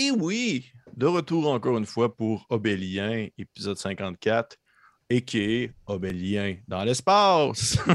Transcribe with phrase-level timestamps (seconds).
[0.00, 4.56] Et oui, de retour encore une fois pour Obélien, épisode 54,
[5.10, 7.76] et qui est Obélien dans l'espace.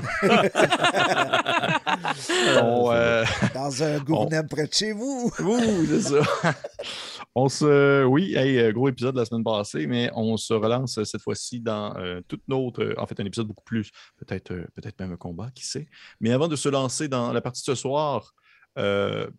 [2.61, 5.31] On, euh, Dans un gournem près de chez vous.
[5.39, 6.23] Ouh, c'est ça.
[7.35, 8.03] On se.
[8.03, 11.61] Oui, hey, euh, gros épisode la semaine passée, mais on se relance euh, cette fois-ci
[11.61, 12.93] dans euh, toute notre.
[12.97, 13.91] En fait, un épisode beaucoup plus.
[14.17, 15.87] Peut-être euh, peut-être même un combat, qui sait.
[16.19, 18.33] Mais avant de se lancer dans la partie de ce soir,
[18.77, 19.29] euh,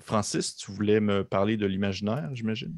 [0.00, 2.74] Francis, tu voulais me parler de l'imaginaire, j'imagine?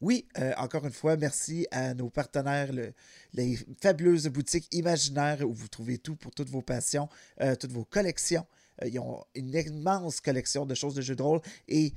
[0.00, 2.92] Oui, euh, encore une fois, merci à nos partenaires, le-
[3.32, 7.08] les fabuleuses boutiques imaginaires où vous trouvez tout pour toutes vos passions,
[7.40, 8.46] euh, toutes vos collections.
[8.82, 11.94] Euh, ils ont une immense collection de choses de jeux de rôle et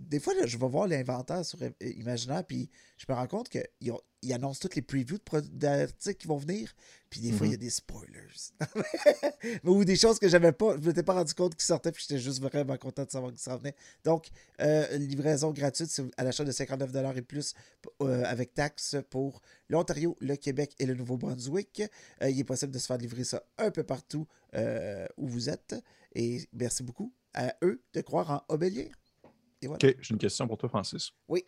[0.00, 3.48] des fois, là, je vais voir l'inventaire sur euh, Imaginaire, puis je me rends compte
[3.48, 5.18] qu'ils ils annoncent toutes les previews
[5.52, 6.72] d'articles qui vont venir,
[7.10, 8.52] puis des fois, il y a des spoilers.
[9.64, 12.20] Ou des choses que j'avais pas, je m'étais pas rendu compte qu'ils sortaient, puis j'étais
[12.20, 13.76] juste vraiment content de savoir qu'ils s'en venaient.
[14.04, 14.28] Donc,
[14.60, 17.54] euh, livraison gratuite c'est à l'achat de 59$ et plus
[18.02, 21.82] euh, avec taxes pour l'Ontario, le Québec et le Nouveau-Brunswick.
[22.22, 24.26] Euh, il est possible de se faire livrer ça un peu partout
[25.18, 25.74] où vous êtes.
[26.14, 28.90] Et merci beaucoup à eux de croire en Obélier.
[29.66, 29.88] Et voilà.
[29.88, 31.10] OK, j'ai une question pour toi, Francis.
[31.28, 31.44] Oui.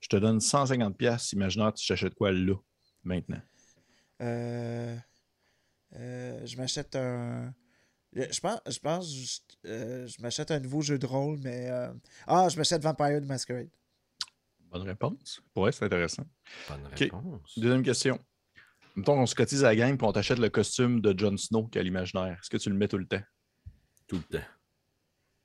[0.00, 2.54] Je te donne 150$, piastres, imaginaire, tu t'achètes quoi là,
[3.04, 3.40] maintenant?
[4.22, 4.96] Euh,
[5.96, 7.52] euh, je m'achète un.
[8.14, 11.92] Je pense, je pense, je, euh, je m'achète un nouveau jeu de rôle, mais euh,
[12.26, 13.68] ah, je m'achète Vampire the Masquerade.
[14.60, 15.42] Bonne réponse.
[15.54, 16.24] Ouais, c'est intéressant.
[16.68, 17.58] Bonne réponse.
[17.58, 18.18] Deuxième question.
[18.96, 21.68] Mettons qu'on se cotise à la gang et on t'achète le costume de Jon Snow
[21.68, 22.38] qui a l'imaginaire.
[22.40, 23.22] Est-ce que tu le mets tout le temps?
[24.06, 24.46] Tout le temps.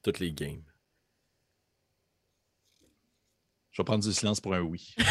[0.02, 0.64] Toutes les games.
[3.74, 4.94] Je vais prendre du silence pour un oui.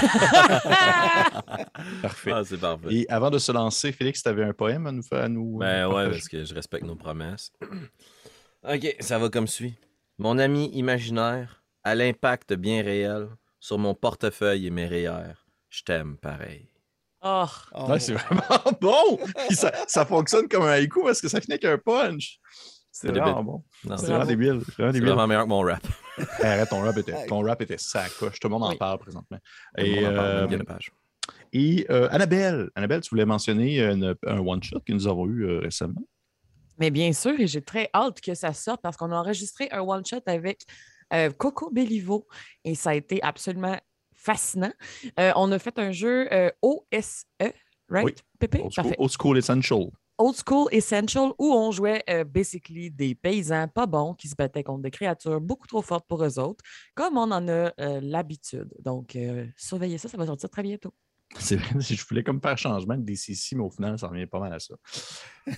[2.03, 2.31] Parfait.
[2.33, 2.89] Ah, c'est parfait.
[2.95, 5.59] Et avant de se lancer, Félix, tu avais un poème à nous faire à nous.
[5.59, 6.11] Ben euh, ouais, partager?
[6.13, 7.51] parce que je respecte nos promesses.
[8.63, 9.75] ok, ça va comme suit.
[10.19, 15.35] Mon ami imaginaire a l'impact bien réel sur mon portefeuille et mes REER.
[15.69, 16.69] Je t'aime pareil.
[17.25, 18.43] Oh, Oh, Ouais, c'est vraiment
[18.81, 19.19] bon!
[19.51, 22.39] Ça, ça fonctionne comme un haïku parce que ça finit avec un punch.
[22.93, 23.45] C'est vraiment débile.
[23.45, 23.65] bon.
[23.97, 24.61] C'est vraiment débile.
[24.67, 25.09] C'est vraiment c'est débile.
[25.09, 25.83] vraiment meilleur que mon rap.
[26.43, 28.39] Arrête, ton rap était, ton rap était sacoche.
[28.39, 28.77] Tout le monde en Oui.
[28.77, 29.39] parle présentement.
[29.77, 30.93] Tout le Et, monde en parle, euh, Lepage.
[31.53, 35.59] et euh, Annabelle, Annabelle, tu voulais mentionner une- un one-shot que nous avons eu euh,
[35.61, 36.03] récemment.
[36.79, 39.81] mais bien sûr, et j'ai très hâte que ça sorte parce qu'on a enregistré un
[39.81, 40.63] one-shot avec
[41.15, 42.27] euh, Coco Bellivo
[42.65, 43.79] et ça a été absolument
[44.15, 44.73] fascinant.
[45.21, 47.25] Euh, on a fait un jeu euh, OSE,
[47.89, 48.05] right?
[48.05, 48.15] Oui.
[48.39, 48.59] Pépé?
[48.61, 48.97] Old school, Parfait.
[48.99, 49.87] Old School Essential.
[50.19, 54.63] Old School Essential où on jouait euh, basically des paysans pas bons qui se battaient
[54.63, 56.63] contre des créatures beaucoup trop fortes pour eux autres,
[56.95, 58.73] comme on en a euh, l'habitude.
[58.81, 60.93] Donc, euh, surveillez ça, ça va sortir très bientôt.
[61.39, 64.27] C'est vrai, si je voulais comme faire changement de DCC, mais au final, ça revient
[64.27, 64.75] pas mal à ça.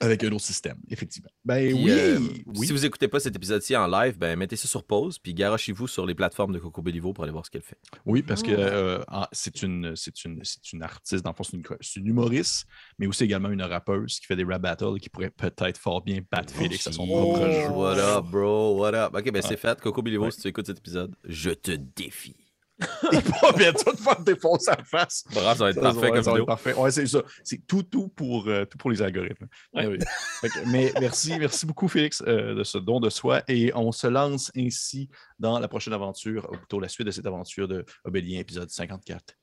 [0.00, 1.28] Avec un autre système, effectivement.
[1.44, 2.66] Ben Puis, oui, euh, oui.
[2.66, 5.88] Si vous écoutez pas cet épisode-ci en live, ben mettez ça sur pause, puis garochez-vous
[5.88, 7.76] sur les plateformes de Coco Bellivo pour aller voir ce qu'elle fait.
[8.06, 8.54] Oui, parce que Ah.
[8.54, 12.06] euh, c'est une, c'est une, c'est une artiste, dans le fond, c'est une, c'est une
[12.06, 12.66] humoriste,
[12.98, 16.02] mais aussi également une rappeuse qui fait des rap battles et qui pourrait peut-être fort
[16.02, 17.32] bien battre Félix à son Oh.
[17.34, 17.68] propre jeu.
[17.68, 18.78] What up, bro?
[18.80, 19.14] What up?
[19.14, 19.78] Ok, ben c'est fait.
[19.80, 20.30] Coco Bellivo, Ouais.
[20.30, 22.36] si tu écoutes cet épisode, je te défie.
[23.12, 25.24] Il va bientôt te faire défoncer la face.
[25.32, 26.74] Bravo, ça va être Ça, parfait comme ça va être parfait.
[26.74, 27.22] Ouais, c'est ça.
[27.44, 29.46] C'est tout, tout pour, euh, tout pour les algorithmes.
[29.74, 29.86] Ouais.
[29.86, 29.98] Oui.
[30.40, 33.42] Fait que- mais merci, merci beaucoup, Félix, euh, de ce don de soi.
[33.48, 35.08] Et on se lance ainsi
[35.38, 39.34] dans la prochaine aventure, ou plutôt la suite de cette aventure de Obélien, épisode 54.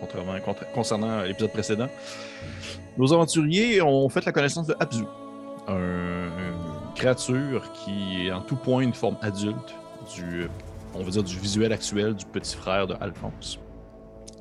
[0.00, 1.88] contrairement, contra- concernant l'épisode précédent.
[2.96, 5.02] Nos aventuriers ont fait la connaissance de Abzu,
[5.66, 9.74] un- une créature qui est en tout point une forme adulte,
[10.14, 10.46] du,
[10.94, 13.58] on va dire du visuel actuel du petit frère de Alphonse.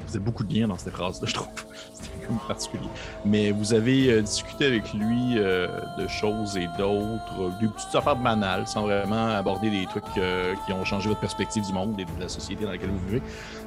[0.07, 1.47] Vous avez beaucoup de liens dans cette phrase-là, je trouve.
[1.93, 2.87] C'était comme particulier.
[3.25, 5.67] Mais vous avez euh, discuté avec lui euh,
[5.97, 10.73] de choses et d'autres, euh, des petites affaires banales, sans vraiment aborder des trucs qui
[10.73, 13.21] ont changé votre perspective du monde et de la société dans laquelle vous vivez.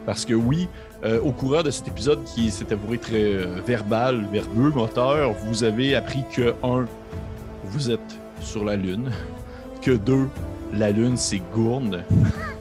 [0.04, 0.68] Parce que oui,
[1.22, 6.24] au courant de cet épisode qui s'est avoué très verbal, verbeux, moteur, vous avez appris
[6.32, 6.86] que, un,
[7.64, 9.10] vous êtes sur la Lune,
[9.82, 10.28] que deux,
[10.72, 12.04] la Lune c'est Gourne,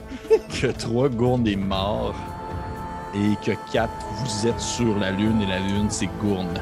[0.60, 2.14] que trois, Gourne est mort,
[3.16, 6.54] et que quatre, vous êtes sur la Lune et la Lune c'est Gourne.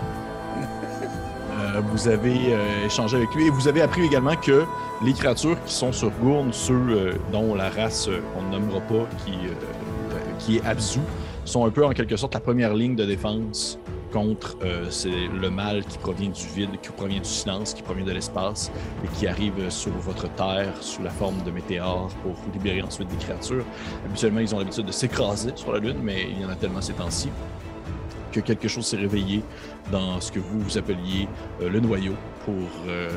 [1.56, 4.64] Euh, vous avez euh, échangé avec lui et vous avez appris également que
[5.04, 9.06] les créatures qui sont sur Gourne, ceux euh, dont la race qu'on ne nommera pas,
[9.24, 9.32] qui,
[10.40, 10.98] qui est Abzu,
[11.44, 13.78] sont un peu en quelque sorte la première ligne de défense
[14.14, 18.04] contre euh, c'est le mal qui provient du vide, qui provient du silence, qui provient
[18.04, 18.70] de l'espace
[19.04, 23.16] et qui arrive sur votre terre sous la forme de météores pour libérer ensuite des
[23.16, 23.64] créatures.
[24.06, 26.80] Habituellement, ils ont l'habitude de s'écraser sur la Lune, mais il y en a tellement
[26.80, 27.28] ces temps-ci
[28.30, 29.42] que quelque chose s'est réveillé
[29.90, 31.28] dans ce que vous, vous appeliez
[31.60, 32.14] euh, le noyau
[32.44, 33.08] pour euh,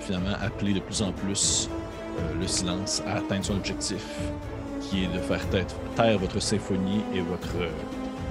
[0.00, 1.68] finalement appeler de plus en plus
[2.40, 4.02] le silence à atteindre son objectif,
[4.80, 7.68] qui est de faire taire, votre symphonie et votre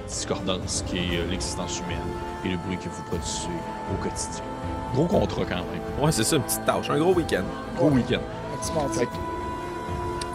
[0.06, 1.98] discordance, qui est euh, l'existence humaine
[2.44, 3.48] et le bruit que vous produisez
[3.92, 4.42] au quotidien.
[4.94, 6.04] Gros contrat quand même.
[6.04, 7.44] Ouais, c'est ça, une petite tâche, un gros week-end.
[7.76, 8.20] Gros week-end.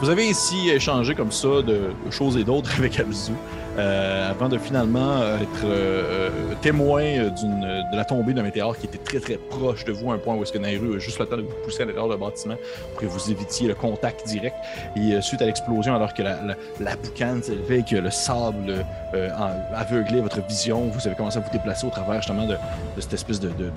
[0.02, 3.34] Vous avez ainsi échangé comme ça de, de choses et d'autres avec Abzu
[3.78, 6.30] euh, avant de finalement être euh, euh,
[6.62, 10.18] témoin de la tombée d'un météore qui était très très proche de vous, à un
[10.18, 12.18] point où est-ce que Nairu a juste le temps de vous pousser à l'intérieur du
[12.18, 12.56] bâtiment
[12.92, 14.56] pour que vous évitiez le contact direct.
[14.96, 18.12] Et euh, suite à l'explosion, alors que la, la, la boucane s'élevait et que le
[18.12, 19.30] sable euh,
[19.76, 23.14] aveuglait votre vision, vous avez commencé à vous déplacer au travers justement de, de cette
[23.14, 23.72] espèce de, de- de-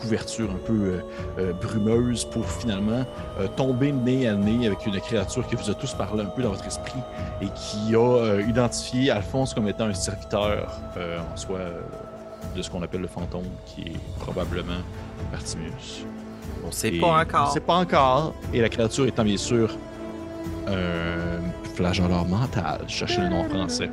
[0.00, 1.00] couverture un peu
[1.40, 3.04] euh, brumeuse pour finalement
[3.56, 6.50] tomber nez à nez avec une créature qui vous a tous parlé un peu dans
[6.50, 7.00] votre esprit
[7.42, 11.80] et qui a identifié Alphonse comme étant un serviteur euh, en soi euh,
[12.56, 14.80] de ce qu'on appelle le fantôme, qui est probablement
[15.30, 16.06] Partimus.
[16.66, 17.52] On sait Et pas On encore.
[17.52, 18.34] sait pas encore.
[18.54, 19.76] Et la créature étant bien sûr
[20.66, 23.90] un flageoleur mental, je cherchais le nom en français.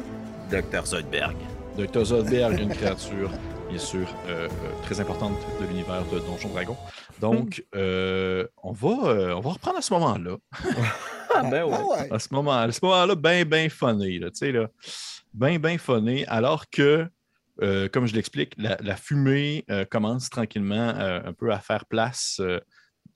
[0.49, 0.85] Dr.
[0.85, 1.35] Zoidberg.
[1.77, 2.05] Dr.
[2.05, 3.29] Zodberg, une créature,
[3.69, 4.47] bien sûr, euh, euh,
[4.83, 6.77] très importante de l'univers de Donjon Dragon.
[7.19, 10.37] Donc, euh, on, va, euh, on va reprendre à ce moment-là.
[11.37, 11.73] Ah, ben ouais.
[11.77, 12.13] Ah ouais.
[12.13, 14.67] À ce moment- moment-là, bien, bien funné, là, tu sais, là.
[15.35, 17.09] Bien, bien funné, alors que,
[17.61, 22.41] euh, comme je l'explique, la, fumée euh, commence tranquillement euh, un peu à faire place,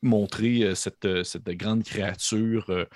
[0.01, 2.87] montrer cette, cette grande créature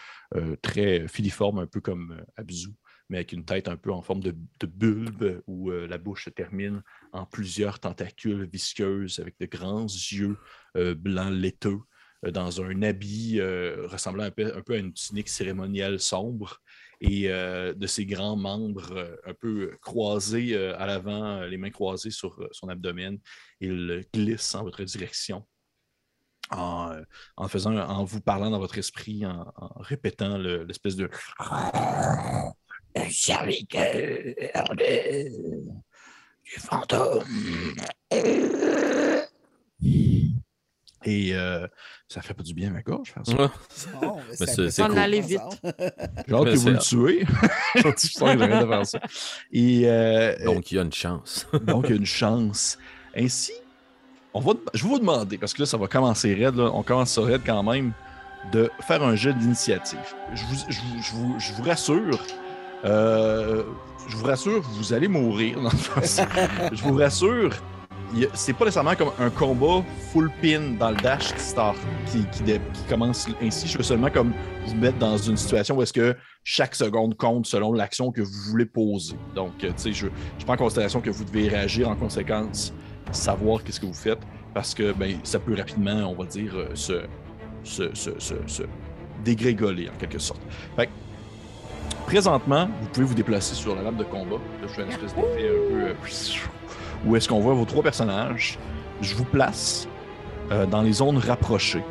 [0.62, 2.72] très filiforme, un peu comme Abzu,
[3.10, 4.36] mais avec une tête un peu en forme de,
[4.66, 6.84] bulbe où la bouche se termine
[7.14, 10.38] en plusieurs tentacules visqueuses avec de grands yeux
[10.76, 11.80] blancs laiteux
[12.24, 16.62] dans un habit ressemblant un peu, un peu à une tunique cérémonielle sombre
[17.01, 21.69] et euh, de ses grands membres euh, un peu croisés euh, à l'avant, les mains
[21.72, 23.18] croisées sur son abdomen.
[23.60, 25.45] Il glisse en votre direction
[26.51, 29.45] en, faisant, en vous parlant dans votre esprit, en,
[29.78, 31.10] répétant le- l'espèce de-
[36.44, 37.24] du fantôme.
[41.06, 41.68] Et euh,
[42.08, 43.34] ça fait pas du bien à ma gorge, faire ça.
[44.02, 44.98] Bon, mais Mais c'est- cool.
[44.98, 45.42] Allez vite.
[45.64, 45.70] J'ai
[46.36, 47.26] hâte que vous le tuez.
[47.76, 49.00] je sens que j'arrête de faire ça.
[49.52, 51.48] Et euh, Donc, il y a une chance.
[51.64, 52.78] donc, il y a une chance.
[53.18, 53.52] Ainsi,
[54.34, 56.82] on va, je vais vous demander, parce que là, ça va commencer raide, là, on
[56.84, 57.92] commence ça raide quand même,
[58.52, 60.00] de faire un jet d'initiative.
[60.34, 62.26] Je vous, je, vous, je vous- je vous rassure,
[62.86, 63.64] euh,
[64.08, 65.58] je vous rassure, vous allez mourir.
[65.62, 66.02] dans le fond.
[66.74, 67.52] je vous rassure,
[68.33, 71.33] c'est pas nécessairement comme un combat full pin dans le dash
[72.12, 73.68] qui, qui, commence ainsi.
[73.68, 74.33] Je veux seulement comme
[74.65, 78.51] vous mettre dans une situation où est-ce que chaque seconde compte selon l'action que vous
[78.51, 79.15] voulez poser.
[79.36, 80.07] Donc, euh, tu sais, je,
[80.45, 82.74] prends en considération que vous devez réagir en conséquence,
[83.12, 84.19] savoir qu'est-ce que vous faites,
[84.54, 88.63] parce que ben, ça peut rapidement, on va dire, euh, se,
[89.24, 90.42] dégrégoler en quelque sorte.
[90.75, 90.89] Fait
[92.06, 94.35] présentement, vous pouvez vous déplacer sur la lame de combat.
[94.35, 95.95] Là, je fais une espèce d'effet un peu.
[97.06, 98.57] Où est-ce qu'on voit vos trois personnages.
[99.02, 99.88] Je vous place
[100.52, 101.83] euh, dans les zones rapprochées.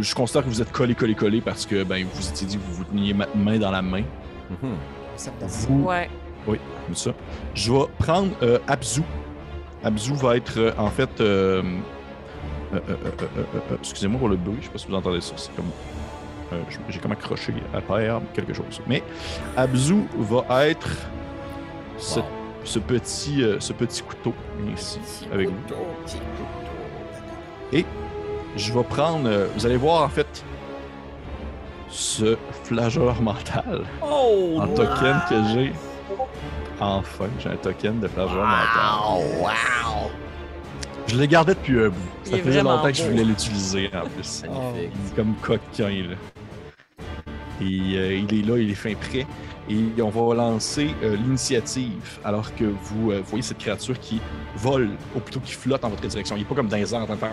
[0.00, 2.62] Je considère que vous êtes collés, collés, collés parce que ben, vous étiez dit que
[2.62, 4.02] vous vous teniez ma- main dans la main.
[4.62, 4.76] Donne
[5.16, 5.30] ça.
[5.68, 6.08] Vous, Ouais.
[6.46, 7.10] oui, comme ça.
[7.54, 9.02] Je vais prendre euh, Abzu.
[9.84, 11.20] Abzu va être euh, en fait.
[11.20, 11.62] euh,
[12.72, 15.20] euh, euh, euh, euh, euh, Excusez-moi pour le bruit, je sais pas si vous entendez
[15.20, 15.34] ça.
[15.36, 15.70] C'est comme.
[16.54, 18.80] euh, J'ai comme accroché à terre quelque chose.
[18.86, 19.02] Mais
[19.56, 20.88] Abzu va être
[21.98, 22.26] ce, Wow.
[22.64, 24.34] Ce petit, euh, ce petit couteau
[24.76, 24.98] ici
[25.32, 25.54] avec vous.
[28.56, 29.26] Je vais prendre.
[29.28, 30.44] euh, vous allez voir en fait
[31.88, 34.58] ce flageur mental Oh!
[34.60, 35.72] en token que j'ai.
[36.80, 39.24] Enfin, j'ai un token de flageur mental.
[39.40, 40.10] wow!
[41.06, 41.94] Je l'ai gardé depuis un bout.
[42.26, 43.10] Il Ça est faisait vraiment longtemps que je beau.
[43.10, 44.42] voulais l'utiliser en plus.
[44.42, 44.90] Magnifique.
[45.06, 46.16] Il est comme coquin, là.
[47.60, 49.26] Et euh, il est là, il est fin prêt.
[49.68, 54.20] Et on va lancer euh, l'initiative alors que vous euh, voyez cette créature qui
[54.56, 56.36] vole, ou plutôt qui flotte en votre direction.
[56.36, 57.32] Il n'est pas comme dans les airs en train de faire!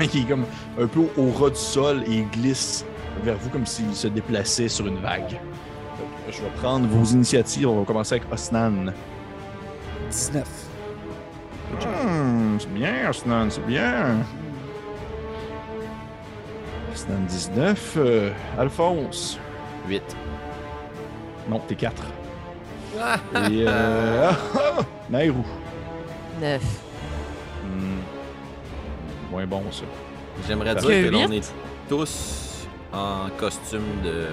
[0.14, 0.44] Il est comme
[0.78, 2.84] un peu au ras du sol et il glisse
[3.22, 5.30] vers vous comme s'il se déplaçait sur une vague.
[5.30, 7.68] Donc, je vais prendre vos initiatives.
[7.68, 8.92] On va commencer avec Osnan.
[10.10, 10.44] 19.
[11.80, 14.16] Hmm, c'est bien, Osnan, c'est bien.
[16.92, 17.94] Osnan 19.
[17.98, 19.38] euh, Alphonse.
[19.88, 20.02] 8.
[21.48, 22.02] Non, t'es 4.
[23.50, 24.30] Et euh...
[25.10, 25.44] Nairou.
[26.40, 26.62] Neuf.
[27.64, 29.30] Hmm.
[29.30, 29.84] Moins bon, ça.
[30.46, 31.52] J'aimerais dire Que que l'on est
[31.88, 34.26] tous en costume de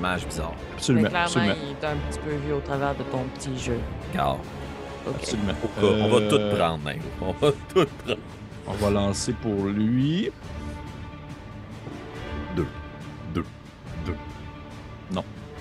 [0.00, 0.52] mage bizarre.
[0.58, 1.54] Mais Absolument, clairement, absolument.
[1.62, 3.78] il est un petit peu vu au travers de ton petit jeu.
[4.12, 4.36] Car
[5.08, 5.52] absolument.
[5.78, 6.94] on va, on va Euh, tout prendre, hein.
[7.20, 8.18] On va tout prendre.
[8.66, 10.30] On va lancer pour lui.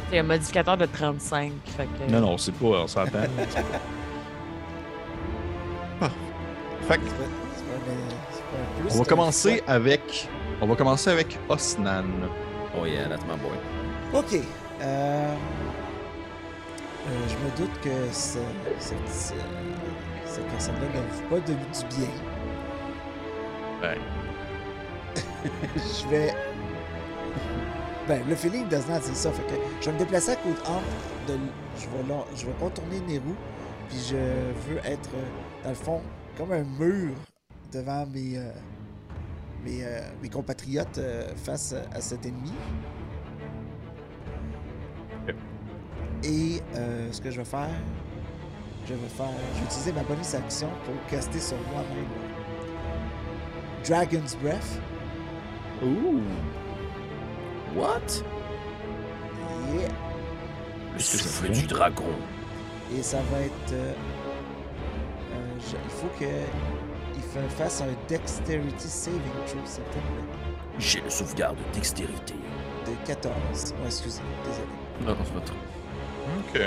[0.09, 1.51] C'est un modificateur de 35.
[1.65, 2.11] Fait que...
[2.11, 3.19] Non, non, c'est pas, on s'entend.
[5.99, 6.09] Ah.
[6.87, 7.03] Fait que
[8.91, 10.29] on va commencer avec.
[10.61, 12.05] On va commencer avec Osnan.
[12.79, 13.57] Oh yeah, that's my boy.
[14.13, 14.39] Ok.
[14.81, 15.35] Euh,
[17.07, 18.37] euh, je me doute que ce-
[18.79, 18.97] cette,
[19.35, 19.41] euh,
[20.25, 22.09] cette personne-là n'aime pas de, du bien.
[23.81, 23.97] Ouais.
[25.75, 26.33] je vais.
[28.07, 29.31] Ben, le feeling d'Osnan, c'est ça.
[29.31, 31.27] Fait que je vais me déplacer à côté entre.
[31.27, 31.37] De...
[31.77, 33.35] Je, vais là- je vais contourner Nérou.
[33.89, 36.01] Puis je veux être, euh, dans le fond,
[36.37, 37.13] comme un mur
[37.71, 38.51] devant mes, euh,
[39.63, 42.51] mes, euh, mes compatriotes euh, face à cet ennemi.
[46.23, 47.69] Et euh, ce que je vais faire,
[48.87, 49.27] je vais faire.
[49.53, 52.07] Je vais utiliser ma bonus action pour caster sur moi-même.
[53.87, 54.79] Dragon's Breath.
[55.83, 56.21] Ouh.
[57.75, 58.23] What?
[59.73, 59.89] Yeah.
[60.93, 62.05] Le souffle du dragon?
[62.95, 63.73] Et ça va être.
[63.73, 63.93] euh,
[65.33, 66.25] euh, je- il faut que.
[67.15, 70.01] Il fa- fasse un Dexterity Saving Throw, s'il te plaît.
[70.79, 72.33] J'ai le sauvegarde dextérité.
[72.85, 73.33] De 14.
[73.77, 74.67] Oh, excusez, désolé.
[75.05, 75.55] Non, c'est pas trop.
[76.39, 76.61] Ok.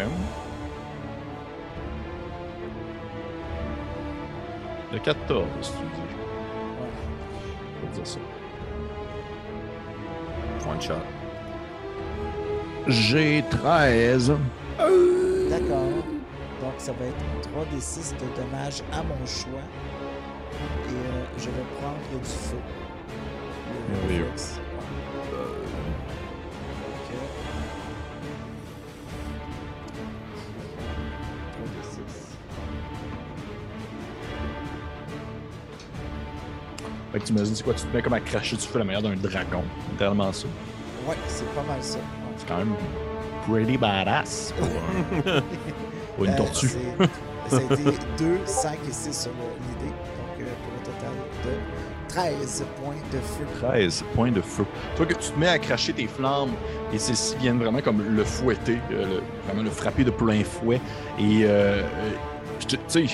[4.92, 6.00] Le 14, tu dis.
[6.02, 6.88] Ouais.
[7.82, 8.18] On va dire ça.
[10.66, 10.94] One shot.
[12.86, 14.32] J'ai 13.
[15.48, 15.88] D'accord.
[16.60, 19.60] Donc ça va être 3d6 de dommages à mon choix.
[20.88, 22.56] Et euh, je vais prendre du feu.
[23.68, 24.69] Le Merveilleux.
[37.12, 37.74] Fait que tu imagines, c'est quoi?
[37.74, 39.62] Tu te mets comme à cracher du feu la manière d'un dragon.
[39.90, 40.46] Littéralement ça.
[41.08, 41.98] Ouais, c'est pas mal ça.
[42.36, 42.74] C'est quand même
[43.48, 45.42] pretty badass pour, un-
[46.16, 46.68] pour une Euh, tortue.
[47.48, 47.82] Ça a été
[48.18, 49.90] 2, 5 et 6 sur l'idée.
[49.92, 51.10] Donc, euh, pour un total
[51.44, 51.50] de
[52.08, 53.44] 13 points de feu.
[53.68, 54.64] 13 points de feu.
[54.96, 56.50] Toi que tu te mets à cracher tes flammes
[56.92, 60.80] et celles-ci viennent vraiment comme le fouetter, euh, le- vraiment le frapper de plein fouet.
[61.18, 61.44] Et
[62.68, 63.06] tu sais,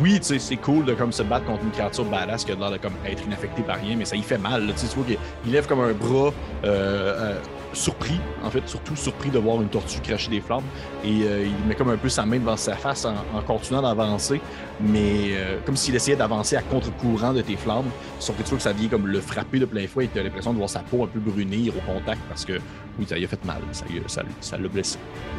[0.00, 2.54] oui, tu sais, c'est cool de comme se battre contre une créature badass qui a
[2.54, 4.66] l'air de comme être inaffectée par rien, mais ça y fait mal.
[4.66, 4.72] là.
[4.76, 5.04] Tu vois
[5.46, 6.32] lève comme un bras
[6.64, 7.38] euh, euh,
[7.74, 10.64] surpris, en fait, surtout surpris de voir une tortue cracher des flammes.
[11.04, 13.82] Et euh, il met comme un peu sa main devant sa face en, en continuant
[13.82, 14.40] d'avancer,
[14.80, 17.90] mais euh, comme s'il essayait d'avancer à contre-courant de tes flammes.
[18.20, 20.18] Sauf que tu vois que ça vient comme le frapper de plein fouet et tu
[20.18, 22.54] as l'impression de voir sa peau un peu brunir au contact parce que,
[22.98, 23.60] oui, ça lui a fait mal.
[23.72, 24.98] Ça lui ça ça.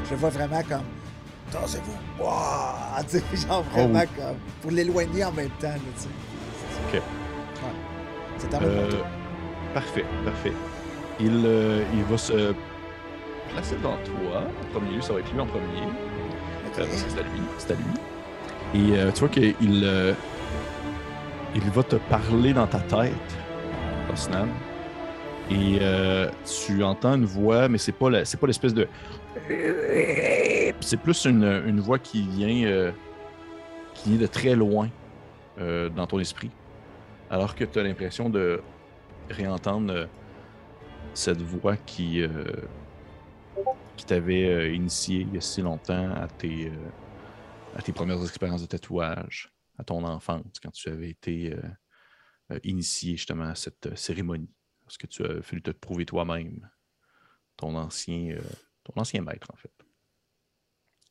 [0.10, 1.05] Je vois vraiment comme.
[3.10, 4.36] Tu sais, genre vraiment Oh comme.
[4.62, 6.10] Pour l'éloigner en même temps, là, tu sais.
[6.88, 6.94] Ok.
[6.94, 7.70] Ouais.
[8.38, 8.90] C'est Euh,
[9.74, 10.52] parfait, parfait.
[11.20, 12.54] Il, euh, il va se
[13.54, 14.42] placer devant toi.
[14.62, 15.84] En premier lieu, ça va être lui en premier.
[16.68, 16.80] Ok.
[16.80, 17.42] Euh, c'est à lui.
[17.58, 17.84] C'est à lui.
[18.74, 20.14] Et euh, tu vois qu'il euh,
[21.56, 23.14] il va te parler dans ta tête,
[24.12, 24.48] Osnan.
[25.50, 26.30] Et euh,
[26.66, 28.88] tu entends une voix, mais c'est pas la- c'est pas l'espèce de.
[30.82, 32.92] C'est plus une, voix qui vient, euh,
[33.94, 34.90] qui vient de très loin
[35.60, 36.52] euh, dans ton esprit.
[37.30, 38.62] Alors que tu as l'impression de
[39.30, 40.06] réentendre euh,
[41.14, 42.46] cette voix qui, euh,
[43.96, 48.22] qui t'avait euh, initié il y a si longtemps à tes, euh, à tes premières
[48.22, 51.62] expériences de tatouage, à ton enfance, quand tu avais été euh,
[52.52, 54.52] euh, initié justement à cette euh, cérémonie.
[54.86, 56.70] Parce que tu as fallu te prouver toi-même,
[57.58, 58.42] ton ancien, euh,
[58.86, 59.72] ton ancien maître en fait.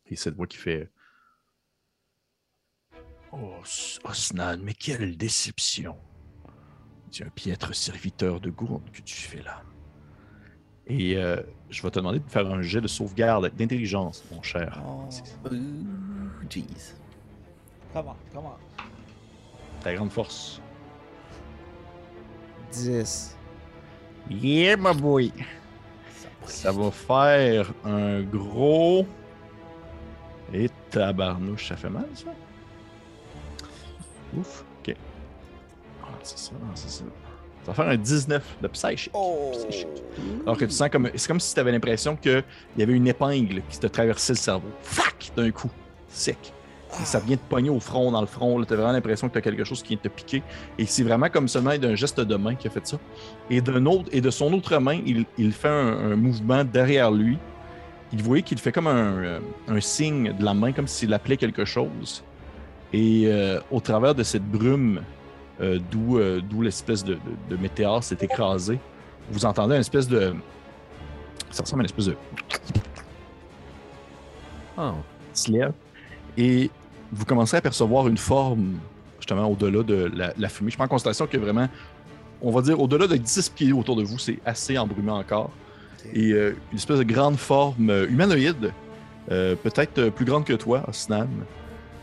[0.06, 0.90] Et cette voix qui fait
[3.32, 3.56] Oh,
[4.04, 5.96] Osnan, mais quelle déception!
[7.10, 9.62] Tu es un piètre serviteur de gourde que tu fais là.
[10.86, 14.80] Et euh, je vais te demander de faire un jet de sauvegarde d'intelligence, mon cher.
[14.86, 15.08] Oh,
[15.50, 16.94] Ouh, jeez.
[17.92, 18.16] comment?
[18.32, 18.56] Comment?
[19.80, 20.60] Ta grande force.
[22.72, 23.36] 10.
[24.30, 25.32] Yeah, my boy!
[26.46, 29.06] Ça va faire un gros.
[30.52, 32.30] Et tabarnouche, ça fait mal, ça?
[34.36, 34.94] Ouf, ok.
[36.02, 37.04] Ah, c'est ça, c'est ça.
[37.64, 39.10] Ça va faire un 19 de psychic.
[39.14, 39.52] Oh!
[39.52, 39.88] Psychic.
[40.42, 41.10] Alors que tu sens comme.
[41.14, 42.44] C'est comme si tu avais l'impression qu'il
[42.76, 44.68] y avait une épingle qui te traversait le cerveau.
[44.82, 45.32] Fac!
[45.36, 45.70] D'un coup.
[46.08, 46.52] Sec.
[47.04, 48.62] Ça vient te pogner au front, dans le front.
[48.64, 50.42] Tu as vraiment l'impression que tu as quelque chose qui vient te piquer.
[50.78, 52.98] Et c'est vraiment comme seulement d'un geste de main qui a fait ça.
[53.50, 57.10] Et, d'un autre, et de son autre main, il, il fait un, un mouvement derrière
[57.10, 57.38] lui.
[58.12, 61.36] Il voyait qu'il fait comme un, euh, un signe de la main, comme s'il appelait
[61.36, 62.22] quelque chose.
[62.92, 65.00] Et euh, au travers de cette brume,
[65.60, 67.20] euh, d'où euh, l'espèce de, de-
[67.50, 68.78] de météore s'est écrasé,
[69.30, 70.34] vous entendez une espèce de.
[71.50, 72.16] Ça ressemble à une espèce de.
[74.76, 74.92] Oh.
[75.32, 75.72] qui se lève.
[76.36, 76.70] Et
[77.14, 78.74] vous commencez à percevoir une forme,
[79.18, 80.70] justement, au-delà de la, la fumée.
[80.70, 81.68] Je prends en considération que vraiment,
[82.42, 85.50] on va dire, au-delà de 10 pieds autour de vous, c'est assez embrumé encore.
[86.12, 88.72] Et euh, une espèce de grande forme euh, humanoïde,
[89.30, 91.28] euh, peut-être plus grande que toi, Osnan,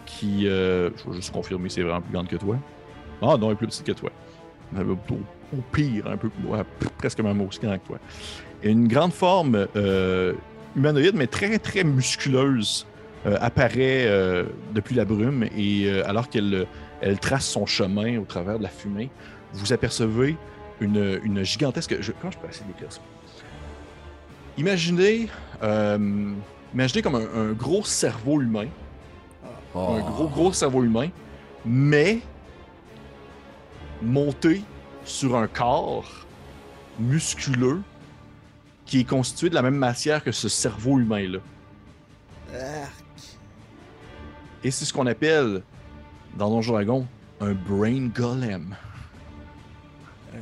[0.06, 0.48] qui.
[0.48, 2.56] euh, je vais juste confirmer c'est vraiment plus grande que toi.
[3.22, 4.10] Ah non, elle est plus petite que toi.
[4.75, 4.82] Au,
[5.58, 6.63] au pire, un peu ouais,
[6.98, 8.00] presque même aussi grand que toi.
[8.63, 9.68] Et une grande forme
[10.75, 12.88] humanoïde, mais très, très musculeuse,
[13.25, 15.44] apparaît euh, depuis la brume.
[15.56, 16.66] Et euh, alors qu'elle euh,
[17.01, 19.10] elle trace son chemin au travers de la fumée,
[19.54, 20.36] vous apercevez
[20.80, 21.98] une, une gigantesque.
[22.00, 23.01] Je, comment je peux essayer décrire ça?
[24.58, 25.28] Imaginez,
[25.63, 26.34] euh,
[26.74, 28.68] imaginez comme un, un gros cerveau humain,
[29.74, 29.96] Oh.
[29.98, 31.08] un gros gros cerveau humain,
[31.66, 32.20] mais
[34.01, 34.63] monté
[35.06, 36.25] sur un corps
[37.00, 37.82] musculeux
[38.86, 41.40] qui est constitué de la même matière que ce cerveau humain-là.
[44.63, 45.62] Et c'est ce qu'on appelle,
[46.38, 47.08] dans Donjon Dragon,
[47.39, 48.75] un brain golem.
[50.34, 50.38] Un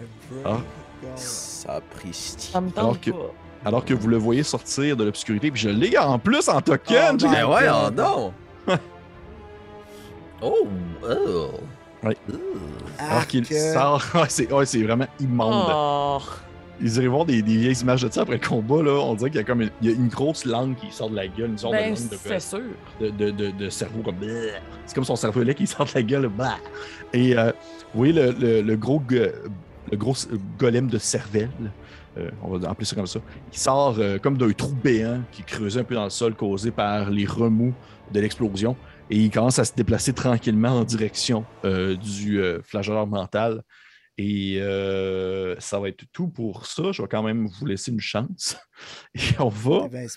[0.46, 0.50] Ah.
[0.50, 0.64] brain golem.
[1.16, 2.52] Sapristi.
[2.52, 3.34] Ça me tente Alors que- pas.
[3.66, 7.18] Alors que vous le voyez sortir de l'obscurité, puis je l'ai en plus en token!
[7.22, 7.96] Oh Ben ouais, God.
[7.96, 8.34] donc!
[10.42, 10.68] oh!
[11.04, 11.50] Oh!
[12.02, 12.16] Ouais.
[12.98, 15.66] Alors qu'il sort, ouais, c'est ouais, c'est vraiment immonde.
[15.74, 16.20] Oh.
[16.82, 18.92] Ils iraient voir des, des vieilles images de ça après le combat, là.
[18.92, 21.10] On dirait qu'il y a comme une, il y a une grosse langue qui sort
[21.10, 22.60] de la gueule, une sorte Ben, de langue de, c'est sûr.
[23.02, 24.16] de, de, de- de cerveau comme.
[24.86, 26.30] C'est comme son cerveau là qui sort de la gueule.
[27.14, 27.52] Et euh,
[27.94, 30.16] vous voyez le, le- le gros, le gros
[30.58, 31.50] golem de cervelle,
[32.18, 33.20] euh, on va appeler ça comme ça,
[33.52, 36.72] qui sort euh, comme d'un trou béant qui creuse un peu dans le sol causé
[36.72, 37.74] par les remous
[38.14, 38.76] de l'explosion.
[39.12, 43.64] Et il commence à se déplacer tranquillement en direction euh, du flagelleur mental.
[44.22, 46.92] Et euh, ça va être tout pour ça.
[46.92, 48.58] Je vais quand même vous laisser une chance.
[49.16, 50.08] Et on va Eh ben,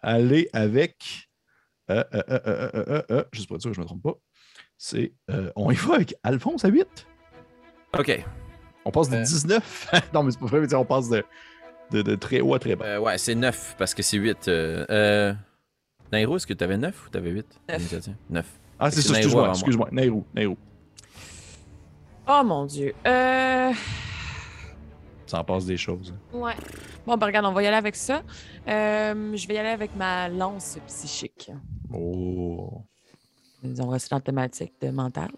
[0.00, 1.28] aller avec.
[1.88, 3.88] Euh, euh, euh, euh, euh, euh, euh, juste pour être sûr que je ne me
[3.88, 4.14] trompe pas.
[4.76, 5.12] C'est.
[5.30, 7.06] euh, on y va avec Alphonse à 8.
[7.96, 8.24] Ok.
[8.84, 9.22] On passe de Euh.
[9.22, 9.90] 19.
[10.14, 11.22] non, mais c'est pas vrai, mais on passe de,
[11.92, 12.84] de, de très haut à très bas.
[12.86, 14.48] Euh, ouais, c'est 9 parce que c'est 8.
[14.48, 15.32] Euh, euh...
[16.10, 18.08] Nairo, est-ce que t'avais 9 ou t'avais 8 Neuf.
[18.30, 18.46] 9.
[18.80, 19.48] ah, c'est ça, Nairo excuse-moi.
[19.50, 19.88] Excuse-moi.
[19.92, 20.26] Nairou.
[20.34, 20.58] Nairou.
[22.26, 22.94] Oh mon dieu.
[23.06, 23.72] Euh...
[25.26, 26.14] Ça en passe des choses.
[26.14, 26.38] Hein.
[26.38, 26.54] Ouais.
[27.06, 28.22] Bon, ben regarde, on va y aller avec ça.
[28.66, 31.50] Euh, je vais y aller avec ma lance psychique.
[31.92, 32.82] Oh.
[33.62, 35.30] On reste dans la thématique de mental.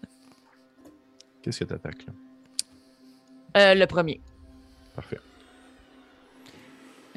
[1.41, 2.13] Qu'est-ce que t'attaques là?
[3.57, 4.21] Euh, le premier.
[4.95, 5.19] Parfait.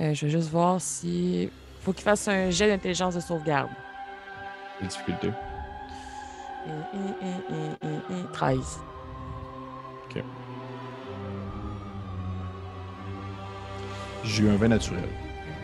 [0.00, 1.50] Euh, je vais juste voir si.
[1.80, 3.70] Faut qu'il fasse un jet d'intelligence de sauvegarde.
[4.80, 5.30] La difficulté.
[8.33, 8.80] 13.
[14.24, 15.08] J'ai eu un vin naturel.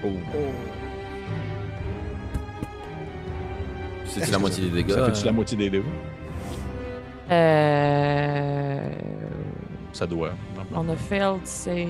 [0.04, 0.08] Oh.
[4.06, 4.92] C'est la moitié des dégâts.
[4.92, 5.34] Ça fait-tu la hein?
[5.34, 5.84] moitié des dégâts?
[7.30, 8.90] Euh...
[9.92, 10.32] Ça doit.
[10.74, 11.88] On a failed save.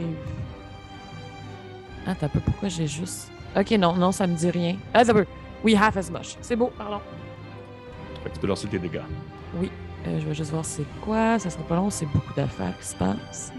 [2.07, 3.31] Ah, t'as peu, pourquoi j'ai juste.
[3.57, 4.77] Ok, non, non, ça me dit rien.
[4.93, 5.25] Ah, t'as peu.
[5.65, 6.37] Oui, half as much.
[6.41, 7.01] C'est beau, pardon.
[8.23, 9.01] Fait que tu peux lancer tes dégâts.
[9.55, 9.71] Oui.
[10.07, 11.39] Euh, je vais juste voir c'est quoi.
[11.39, 13.53] Ça sera pas long, c'est beaucoup d'affaires qui se passent.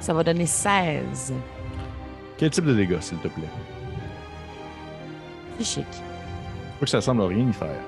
[0.00, 1.34] Ça va donner 16.
[2.36, 3.48] Quel type de dégâts, s'il te plaît?
[5.58, 5.86] C'est chic.
[6.78, 7.80] Faut que ça semble rien y faire.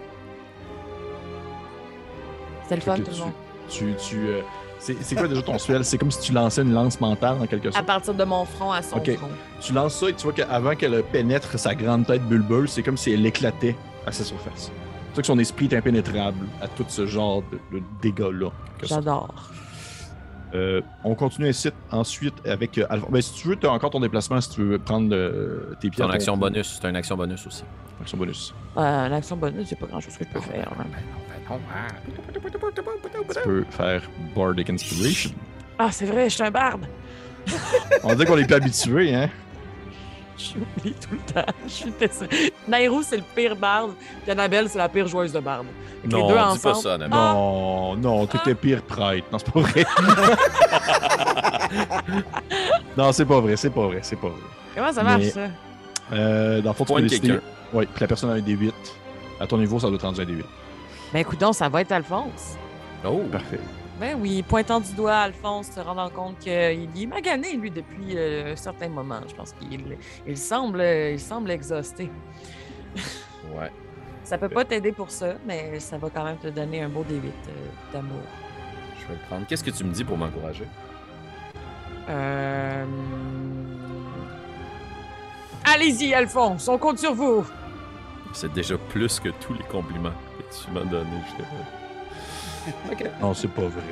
[2.64, 3.33] C'était le fun, tout le tu- monde.
[3.68, 4.40] Tu, tu, euh,
[4.81, 5.85] c'est quoi déjà ton spell?
[5.85, 7.87] C'est comme si tu lançais une lance mentale en quelque À sorte.
[7.87, 9.29] partir de mon front à son front.
[9.61, 12.97] Tu lances ça et tu vois qu'avant qu'elle pénètre sa grande tête bulbeuse, c'est comme
[12.97, 14.71] si elle éclatait à sa surface.
[15.14, 18.51] C'est que son esprit est impénétrable à tout ce genre de, de dégâts-là.
[18.83, 19.51] J'adore.
[20.55, 23.07] Euh, on continue ainsi ensuite avec euh, Alpha.
[23.11, 25.91] Ben, si tu veux, tu as encore ton déplacement si tu veux prendre euh, tes
[25.91, 26.03] pieds.
[26.05, 27.65] Ton à action bonus, c'est une action bonus aussi.
[28.01, 28.55] Action bonus.
[28.77, 30.69] Euh, L'action bonus, c'est pas grand chose que je peux faire.
[30.79, 30.85] hein.
[33.33, 34.03] Tu peux faire
[34.35, 35.31] Bardic Inspiration.
[35.79, 36.87] Ah, c'est vrai, je suis un barde.
[38.05, 39.31] On dirait qu'on est pas habitué, hein?
[40.55, 41.53] J'oublie tout le temps.
[41.66, 42.53] Je suis désolée.
[42.68, 43.92] Nairou, c'est le pire barde.
[44.22, 45.66] Puis Annabelle, c'est la pire joueuse de barde.
[46.05, 46.62] Non, les deux Dis ensemble.
[46.62, 47.18] pas ça, Annabelle.
[47.18, 49.26] Non, non, t'étais pire prêtre.
[49.33, 49.85] Non, c'est pas vrai.
[52.96, 54.40] non, c'est pas vrai, c'est pas vrai, c'est pas vrai.
[54.74, 55.40] Comment ça marche, Mais- ça?
[56.12, 57.38] Euh, dans le fond, tu peux décider.
[57.72, 58.72] Oui, puis la personne a un D8.
[59.38, 60.44] À ton niveau, ça doit être rendu un D8.
[61.12, 62.57] Ben, écoute donc, ça va être Alphonse.
[63.05, 63.61] Oh, Parfait.
[64.01, 68.55] Ben oui, pointant du doigt Alphonse, se rendant compte qu'il est magané, lui, depuis euh,
[68.55, 69.21] un certain moment.
[69.29, 72.11] Je pense qu'il il semble, il semble exhausté.
[72.97, 73.71] ouais.
[74.25, 77.03] Ça peut pas t'aider pour ça, mais ça va quand même te donner un beau
[77.03, 77.33] D8 euh,
[77.93, 78.23] d'amour.
[79.03, 79.47] Je vais le prendre.
[79.47, 80.67] Qu'est-ce que tu me dis pour m'encourager?
[82.09, 82.85] Euh...
[85.75, 87.45] Allez-y, Alphonse, on compte sur vous.
[88.33, 91.21] C'est déjà plus que tous les compliments que tu m'as donnés.
[91.33, 91.80] Je te
[92.92, 93.05] Ok.
[93.20, 93.83] Non, c'est pas vrai.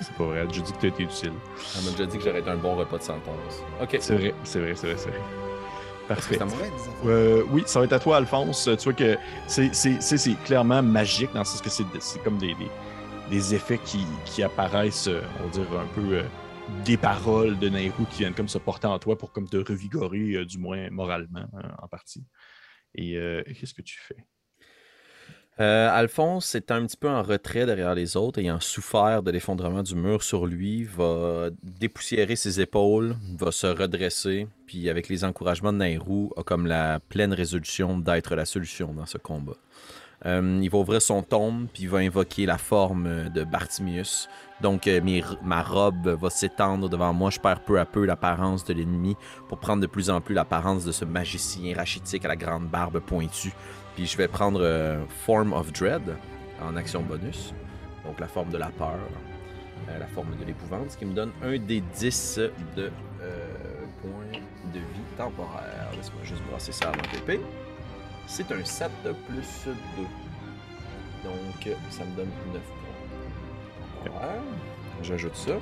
[0.00, 0.46] C'est pas vrai.
[0.52, 1.32] Je dis que t'as été utile.
[1.76, 3.62] Elle m'a déjà dit que j'aurais été un bon repas de sentence.
[3.80, 3.96] Ok.
[4.00, 5.20] C'est vrai, c'est vrai, c'est vrai, c'est vrai.
[6.08, 6.38] Parfait.
[7.04, 8.68] Euh, oui, ça va être à toi, Alphonse.
[8.78, 12.22] Tu vois que c'est, c'est, c'est, c'est clairement magique dans le sens que c'est, c'est
[12.22, 12.70] comme des, des,
[13.28, 16.22] des effets qui, qui apparaissent, euh, on va dire, un peu euh,
[16.84, 20.36] des paroles de Nairou qui viennent comme se porter en toi pour comme te revigorer,
[20.36, 22.24] euh, du moins moralement, hein, en partie.
[22.94, 24.16] Et euh, qu'est-ce que tu fais?
[25.60, 29.82] Euh, Alphonse est un petit peu en retrait derrière les autres, ayant souffert de l'effondrement
[29.82, 35.72] du mur sur lui, va dépoussiérer ses épaules, va se redresser, puis avec les encouragements
[35.72, 39.56] de Nairou, a comme la pleine résolution d'être la solution dans ce combat.
[40.26, 44.28] Euh, il va ouvrir son tombe, puis va invoquer la forme de Bartimius.
[44.60, 45.00] Donc euh,
[45.42, 49.16] ma robe va s'étendre devant moi, je perds peu à peu l'apparence de l'ennemi
[49.48, 52.98] pour prendre de plus en plus l'apparence de ce magicien rachitique à la grande barbe
[53.00, 53.52] pointue.
[53.98, 56.14] Puis je vais prendre euh, Form of Dread
[56.62, 57.52] en action bonus.
[58.04, 58.96] Donc la forme de la peur,
[59.88, 62.38] euh, la forme de l'épouvante, ce qui me donne un des 10
[62.76, 63.46] de euh,
[64.00, 64.40] points
[64.72, 65.88] de vie temporaire.
[65.96, 67.40] Laisse-moi juste brasser ça avant l'épée.
[68.28, 70.02] C'est un 7 plus 2.
[71.24, 74.04] Donc ça me donne 9 points.
[74.04, 74.42] Temporaire.
[75.02, 75.54] J'ajoute ça.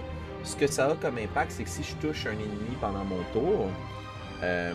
[0.42, 3.22] Ce que ça a comme impact, c'est que si je touche un ennemi pendant mon
[3.32, 3.70] tour,
[4.42, 4.74] euh,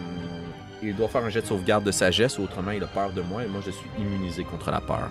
[0.84, 3.44] il doit faire un jet de sauvegarde de sagesse, autrement il a peur de moi
[3.44, 5.10] et moi je suis immunisé contre la peur.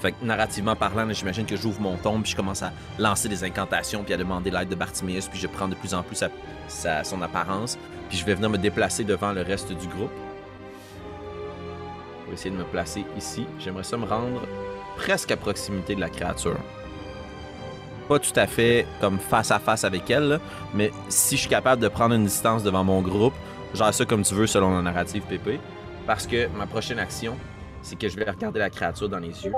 [0.00, 3.44] Fait que narrativement parlant, j'imagine que j'ouvre mon tombe puis je commence à lancer des
[3.44, 6.28] incantations puis à demander l'aide de Bartiméus puis je prends de plus en plus sa-
[6.68, 10.10] sa- son apparence puis je vais venir me déplacer devant le reste du groupe.
[12.24, 13.46] Pour essayer de me placer ici.
[13.58, 14.42] J'aimerais ça me rendre
[14.96, 16.56] presque à proximité de la créature.
[18.08, 20.38] Pas tout à fait comme face à face avec elle, là,
[20.74, 23.34] mais si je suis capable de prendre une distance devant mon groupe,
[23.74, 25.60] genre ça comme tu veux selon la narrative PP.
[26.06, 27.36] Parce que ma prochaine action,
[27.82, 29.52] c'est que je vais regarder la créature dans les yeux.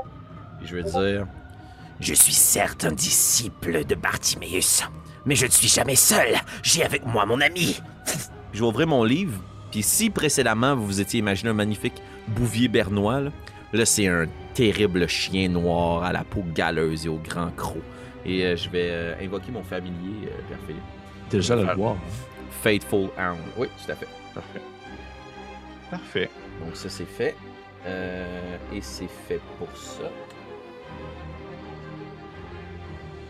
[0.63, 1.27] Et je vais dire
[2.01, 4.83] Je suis certes un disciple de Bartiméus,
[5.27, 6.37] mais je ne suis jamais seul.
[6.63, 7.81] J'ai avec moi mon ami.
[8.53, 9.39] je vais ouvrir mon livre.
[9.71, 13.31] Puis si précédemment vous vous étiez imaginé un magnifique bouvier bernois, là,
[13.73, 17.83] là, c'est un terrible chien noir à la peau galeuse et au grand croc.
[18.25, 20.83] Et euh, je vais euh, invoquer mon familier, euh, Père Philippe.
[21.31, 21.97] Déjà le le faire.
[22.59, 22.63] Voir.
[22.63, 23.39] Faithful Hound.
[23.57, 24.09] Oui, tout à fait.
[24.35, 24.61] Parfait.
[25.91, 26.31] Parfait.
[26.65, 27.35] Donc ça c'est fait.
[27.87, 30.03] Euh, et c'est fait pour ça.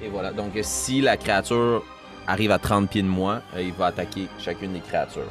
[0.02, 0.32] Et voilà.
[0.32, 1.84] Donc si la créature
[2.26, 5.22] arrive à 30 pieds de moi, euh, il va attaquer chacune des créatures.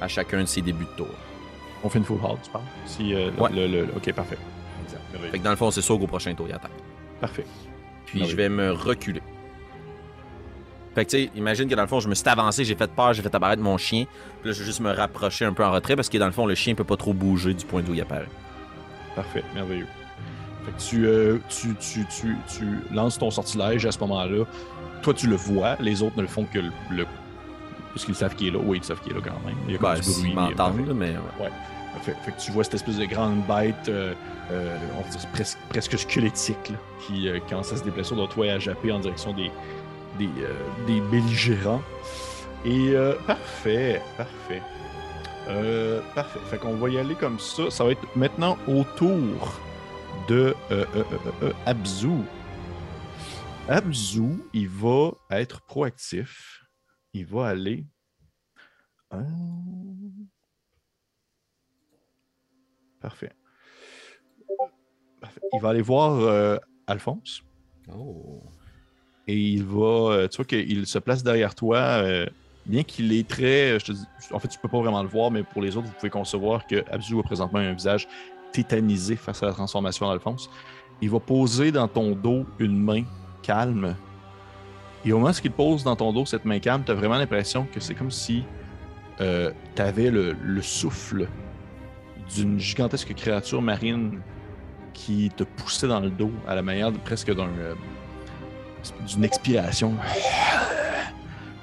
[0.00, 1.14] À chacun de ses débuts de tour.
[1.82, 2.64] On fait une full hard, tu parles?
[2.86, 3.50] Si, euh, le- Ouais.
[3.52, 4.38] le, le- ok, parfait.
[4.84, 5.02] Exact.
[5.30, 6.70] Fait que dans le fond, c'est sûr qu'au prochain tour, il attaque.
[7.20, 7.44] Parfait.
[8.06, 9.22] Puis je vais me reculer.
[10.94, 12.90] Fait que tu sais, imagine que dans le fond, je me suis avancé, j'ai fait
[12.90, 14.04] peur, j'ai fait apparaître mon chien.
[14.40, 16.32] Puis là, je vais juste me rapprocher un peu en retrait parce que dans le
[16.32, 18.28] fond, le chien peut pas trop bouger du point d'où il apparaît.
[19.16, 19.86] Parfait, merveilleux.
[20.64, 24.44] Fait que tu, euh, tu, tu, tu, tu lances ton sortilège à ce moment-là.
[25.02, 26.70] Toi, tu le vois, les autres ne le font que le.
[26.90, 27.06] le-
[27.92, 28.58] parce qu'ils savent qu'il est là.
[28.64, 29.56] Oui, ils savent qu'il est là quand même.
[29.66, 30.86] Il y a comme Ben, du bruit.
[30.88, 31.50] là, mais ouais.
[32.02, 34.14] Fait, fait que tu vois cette espèce de grande bête, euh,
[34.50, 36.76] euh, on va dire presque, presque squelettique, là,
[37.06, 39.50] qui euh, commence à se déplacer autour de toi et à japper en direction des,
[40.18, 41.82] des, euh, des belligérants.
[42.64, 44.62] Et euh, parfait, parfait.
[45.48, 46.38] Euh, parfait.
[46.46, 47.70] Fait qu'on va y aller comme ça.
[47.70, 49.60] Ça va être maintenant au tour
[50.28, 52.22] de euh, Abzu.
[53.68, 56.62] Abzu, il va être proactif.
[57.12, 57.86] Il va aller.
[63.00, 63.32] Parfait.
[65.20, 65.40] Parfait.
[65.52, 67.42] Il va aller voir Alphonse
[67.92, 68.42] Oh.
[69.26, 70.12] Et il va.
[70.12, 71.78] euh, tu vois qu'il se place derrière toi.
[71.78, 72.26] euh,
[72.66, 73.78] bien qu'il est très.
[73.78, 75.86] Je te dis, en fait, tu peux pas vraiment le voir, mais pour les autres,
[75.86, 78.08] vous pouvez concevoir que Abzu a présentement un visage
[78.52, 80.48] tétanisé face à la transformation d'Alphonse.
[81.02, 83.02] Il va poser dans ton dos une main
[83.42, 83.96] calme.
[85.04, 87.16] Et au moment où il pose dans ton dos cette main calme, tu as vraiment
[87.18, 88.44] l'impression que c'est comme si
[89.20, 91.28] euh, t'avais le, le souffle
[92.34, 94.20] d'une gigantesque créature marine
[94.94, 97.74] qui te poussait dans le dos à la manière de- presque d'un euh,
[99.06, 99.94] d'une expiration.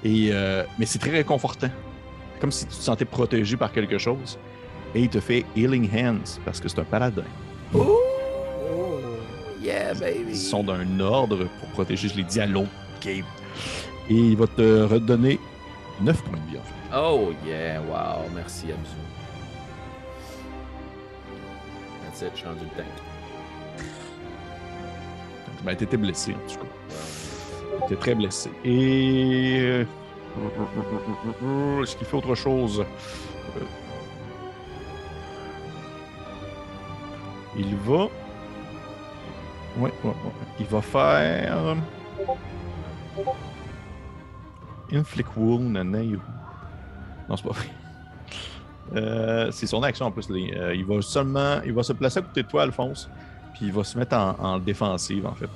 [0.03, 1.69] Et euh, mais c'est très réconfortant,
[2.39, 4.39] comme si tu te sentais protégé par quelque chose.
[4.93, 7.23] Et il te fait healing hands parce que c'est un paladin.
[7.73, 7.99] Oh!
[9.61, 10.31] Yeah, baby.
[10.31, 12.69] Ils sont d'un ordre pour protéger, je l'ai dit à l'autre
[13.01, 13.25] game.
[14.09, 15.39] Et il va te redonner
[16.01, 16.97] 9 points de vie en fait.
[16.97, 18.27] Oh, yeah, wow.
[18.33, 18.95] Merci, Abzu.
[22.03, 22.87] That's it, je suis rendu le tank.
[25.63, 26.80] Ben, t'étais blessé en tout cas.
[27.87, 28.49] T'étais très blessé.
[28.63, 29.59] Et.
[31.41, 32.81] euh, Est-ce qu'il fait autre chose?
[33.57, 33.61] Euh,
[37.57, 38.03] Il va.
[39.77, 40.13] Ouais, ouais, ouais.
[40.59, 41.75] Il va faire.
[44.93, 45.71] Inflict Wound.
[47.29, 47.65] Non, c'est pas vrai.
[48.95, 50.27] Euh, c'est son action en plus.
[50.29, 51.61] Euh, il va seulement.
[51.65, 53.09] Il va se placer à côté de toi, Alphonse.
[53.53, 55.49] Puis il va se mettre en, en défensive, en fait.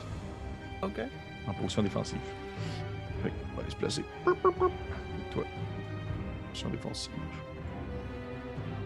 [0.82, 1.02] OK.
[1.48, 2.18] En position défensive.
[3.24, 4.02] Fait qu'il va aller se placer.
[4.02, 5.44] Et toi.
[6.50, 7.12] Position défensive.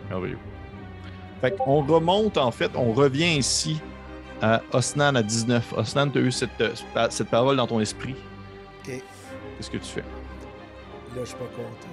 [0.10, 0.40] Merveilleux.
[1.42, 3.80] Fait qu'on remonte, en fait, on revient ici
[4.42, 5.74] à Osnan à 19.
[5.78, 6.74] Osnan, tu as eu cette, euh,
[7.10, 8.16] cette parole dans ton esprit.
[8.82, 8.92] Ok.
[9.58, 10.02] Qu'est-ce que tu fais?
[10.02, 11.88] Là, je suis pas content.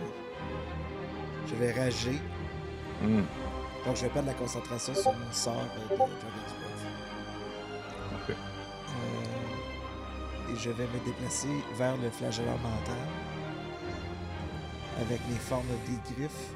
[1.48, 2.18] Je vais rager.
[3.02, 3.22] Hmm,
[3.86, 6.14] Donc, je vais perdre la concentration sur mon sort euh, de Dragon's
[10.56, 12.98] et je vais me déplacer vers le flagellant mental
[14.98, 16.50] avec les formes des griffes.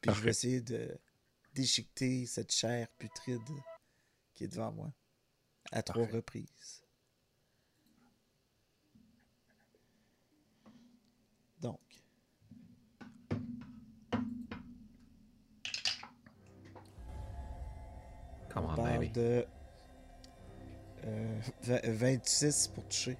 [0.00, 0.98] Puis je vais essayer de
[1.54, 3.40] déchiqueter cette chair putride
[4.34, 4.92] qui est devant moi
[5.70, 6.16] à trois Parfait.
[6.16, 6.84] reprises.
[11.60, 11.80] Donc,
[18.50, 19.10] Come on on, parle baby.
[19.10, 19.46] de
[21.06, 23.16] euh, vingt- 26 pour toucher.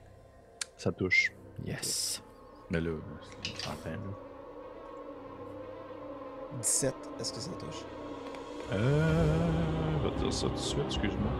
[0.77, 1.33] Ça touche.
[1.64, 2.23] Yes.
[2.71, 2.90] Mais là,
[3.42, 4.16] c'est une trentaine, là.
[6.61, 7.83] 17, est-ce que ça touche?
[8.73, 9.37] Euh.
[10.03, 11.31] Je vais te dire ça tout de suite, excuse-moi.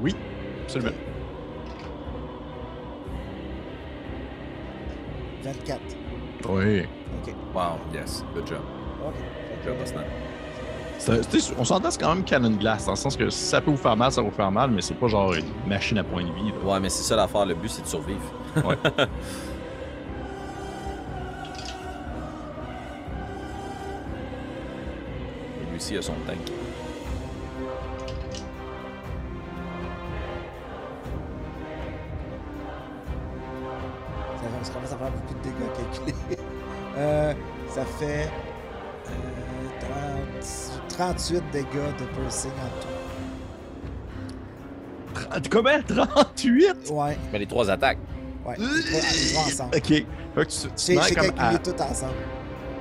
[0.00, 0.14] Oui,
[0.64, 0.96] absolument.
[5.42, 5.80] 24.
[6.48, 6.82] Oui.
[7.22, 7.34] Ok.
[7.54, 8.24] Wow, yes.
[8.34, 8.60] Good job.
[9.04, 9.14] Ok.
[9.14, 9.76] Good job,
[11.58, 13.76] On s'entend, c'est quand même canon glace, dans le sens que si ça peut vous
[13.76, 16.22] faire mal, ça va vous faire mal, mais c'est pas genre une machine à point
[16.22, 16.52] de vie.
[16.52, 16.72] là.
[16.72, 17.44] Ouais, mais c'est ça l'affaire.
[17.44, 18.20] Le but, c'est de survivre.
[18.56, 18.78] Ouais.
[25.70, 26.38] Lui aussi a son tank.
[34.62, 36.14] Ça, commence à faire beaucoup de dégâts calculés.
[36.94, 37.32] Euh,
[37.70, 38.41] ça fait 30
[40.96, 41.64] 38 dégâts
[41.98, 42.70] de piercing en
[45.14, 45.82] Tra- Comment?
[45.86, 46.92] 38 tout.
[46.94, 47.98] Ouais, Mais les trois attaques.
[48.46, 48.54] ouais.
[48.58, 49.76] Les trois, les trois ensemble.
[49.76, 49.86] Ok.
[49.88, 52.12] Fait que tu, tu te mets comme calculé à- tout ensemble.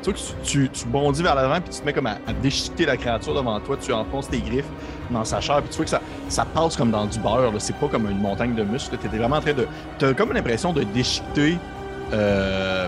[0.03, 2.13] Tu vois que tu, tu- tu bondis vers l'avant, puis tu te mets comme à,
[2.25, 4.65] à déchiqueter la créature devant toi, tu enfonces tes griffes
[5.11, 7.59] dans sa chair, puis tu vois que ça, ça passe comme dans du beurre, là.
[7.59, 9.67] c'est pas comme une montagne de muscles, tu étais vraiment en train de...
[9.99, 11.57] T'as comme l'impression de déchiqueter
[12.13, 12.87] euh,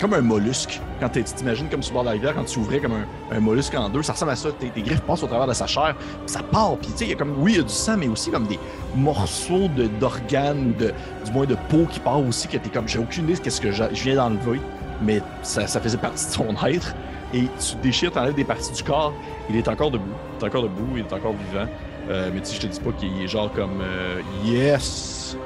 [0.00, 2.58] comme un mollusque, quand tu t'imagines comme sur le bord de la rivière, quand tu
[2.58, 2.94] ouvrais comme
[3.30, 5.66] un, mollusque en deux, ça ressemble à ça, tes, griffes passent au travers de sa
[5.66, 5.94] chair,
[6.26, 7.96] ça part, puis tu sais, il y a comme, oui, il y a du sang,
[7.96, 8.58] mais aussi comme des
[8.94, 9.68] morceaux
[10.00, 10.92] d'organes, de,
[11.24, 13.60] du moins de peau qui part aussi, que t'es comme, j'ai aucune idée de qu'est-ce
[13.60, 14.60] que je viens d'enlever
[15.02, 16.94] mais ça, faisait partie de son être.
[17.32, 19.12] Et tu déchires, t'enlèves des parties du corps.
[19.50, 20.04] Il est encore debout.
[20.38, 21.66] Il est encore debout, il est encore vivant.
[22.08, 25.36] Euh, mais tu je te dis pas qu'il est genre comme euh, Yes!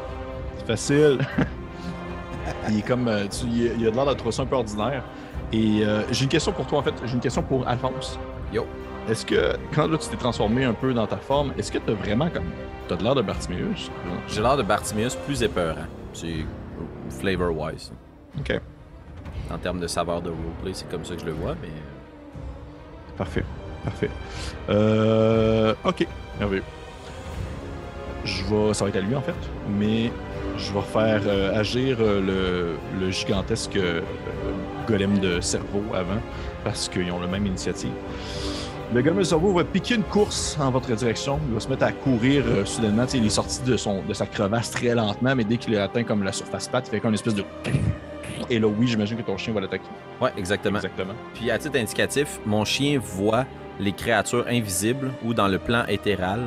[0.59, 1.19] C'est facile.
[2.69, 3.09] il est comme.
[3.09, 5.03] euh, tu- il, il a de l'air d'être ça un peu ordinaire.
[5.53, 6.95] Et euh, j'ai une question pour toi en fait.
[7.05, 8.19] J'ai une question pour Alphonse.
[8.53, 8.67] Yo.
[9.09, 11.93] Est-ce que quand là, tu t'es transformé un peu dans ta forme, est-ce que t'as
[11.95, 12.45] vraiment comme.
[12.89, 13.91] T'as de l'air de Bartimeus?
[14.29, 15.87] J'ai l'air de Bartimeus plus épeurant.
[16.13, 16.45] C'est
[17.19, 17.93] flavor-wise.
[18.39, 18.61] Ok.
[19.51, 21.69] En termes de saveur de roleplay, c'est comme ça que je le vois, mais.
[23.17, 23.45] Parfait.
[23.85, 24.11] Parfait.
[24.69, 26.07] Euh, ok.
[26.39, 26.63] Merveilleux.
[28.25, 28.75] Je vais.
[28.75, 29.35] Ça va être à lui en fait.
[29.71, 30.13] Mais
[30.59, 34.01] je vais faire euh, agir euh, le, le gigantesque euh,
[34.87, 36.21] golem de cerveau avant.
[36.65, 37.93] Parce qu'ils ont la même initiative.
[38.95, 41.39] Le golem de cerveau va piquer une course en votre direction.
[41.49, 43.05] Il va se mettre à courir euh, soudainement.
[43.13, 46.05] Il est sorti de, son, de sa crevasse très lentement, mais dès qu'il a atteint
[46.05, 47.45] comme la surface plate, il fait comme une espèce de.
[48.51, 49.85] Et là, oui, j'imagine que ton chien va l'attaquer.
[50.21, 50.79] Ouais, exactement.
[50.79, 51.13] Exactement.
[51.35, 53.45] Puis à titre indicatif, mon chien voit
[53.79, 56.41] les créatures invisibles ou dans le plan éthéral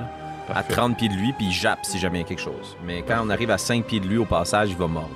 [0.49, 0.73] à Parfait.
[0.73, 2.75] 30 pieds de lui, puis il jappe si jamais il y a quelque chose.
[2.83, 5.15] Mais quand on arrive à 5 pieds de lui au passage, il va mordre.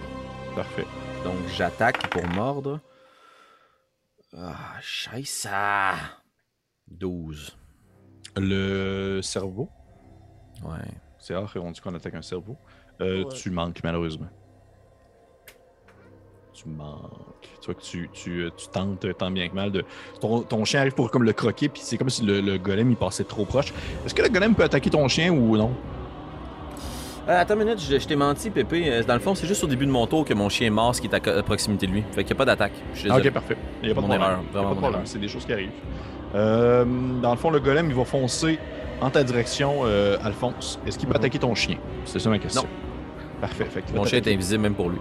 [0.56, 0.86] Parfait.
[1.24, 2.80] Donc, j'attaque pour mordre.
[4.38, 5.48] Ah, scheisse.
[6.88, 7.58] 12.
[8.38, 9.70] Le cerveau,
[10.64, 10.78] Ouais.
[11.20, 12.58] c'est rare qu'on dit qu'on attaque un cerveau.
[13.02, 13.34] Euh, Ouais.
[13.34, 14.30] Tu manques, malheureusement.
[16.54, 17.25] Tu manques.
[17.66, 19.84] Tu vois que tu, tu, euh, tu tentes euh, tant bien que mal de.
[20.22, 22.92] Ton, ton chien arrive pour comme le croquer, puis c'est comme si le, le golem
[22.92, 23.74] il passait trop proche.
[24.06, 25.72] Est-ce que le golem peut attaquer ton chien ou non?
[27.28, 29.02] Euh, attends une minute, je, je t'ai menti, Pépé.
[29.08, 30.94] Dans le fond, c'est juste au début de mon tour que mon chien est mort,
[30.94, 32.04] ce qui est à, proximité de lui.
[32.12, 32.74] Fait qu'il n'y a pas d'attaque.
[32.94, 33.58] Je suis Ah, ok, parfait.
[33.82, 34.22] Il n'y a pas de problème.
[34.22, 35.08] erreur, Il y a vraiment pas de mon problème, erreur.
[35.08, 35.72] c'est des choses qui arrivent.
[36.36, 36.86] Euh,
[37.24, 38.60] dans le fond, le golem, il va foncer
[39.02, 40.80] en ta direction, euh, Alphonse.
[40.86, 41.20] Est-ce qu'il peut Mhm.
[41.22, 41.78] attaquer ton chien?
[42.06, 42.62] C'est ça ma question.
[42.62, 42.68] Non.
[43.42, 43.66] Parfait.
[43.66, 45.00] Fait Mon chien est invisible même pour lui.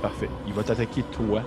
[0.00, 0.28] Parfait.
[0.46, 1.42] Il va t'attaquer toi.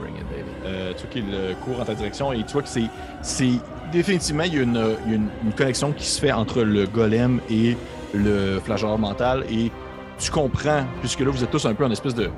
[0.00, 0.50] Bring it, baby.
[0.64, 2.84] Euh, tu vois qu'il euh, court en ta direction et tu vois que c'est.
[3.22, 3.50] c'est
[3.92, 4.76] définitivement, il y a, une,
[5.06, 7.76] une- une connexion qui se fait entre le golem et
[8.14, 9.70] le flageur mental et
[10.18, 12.30] tu comprends, puisque là vous êtes tous un peu en espèce de,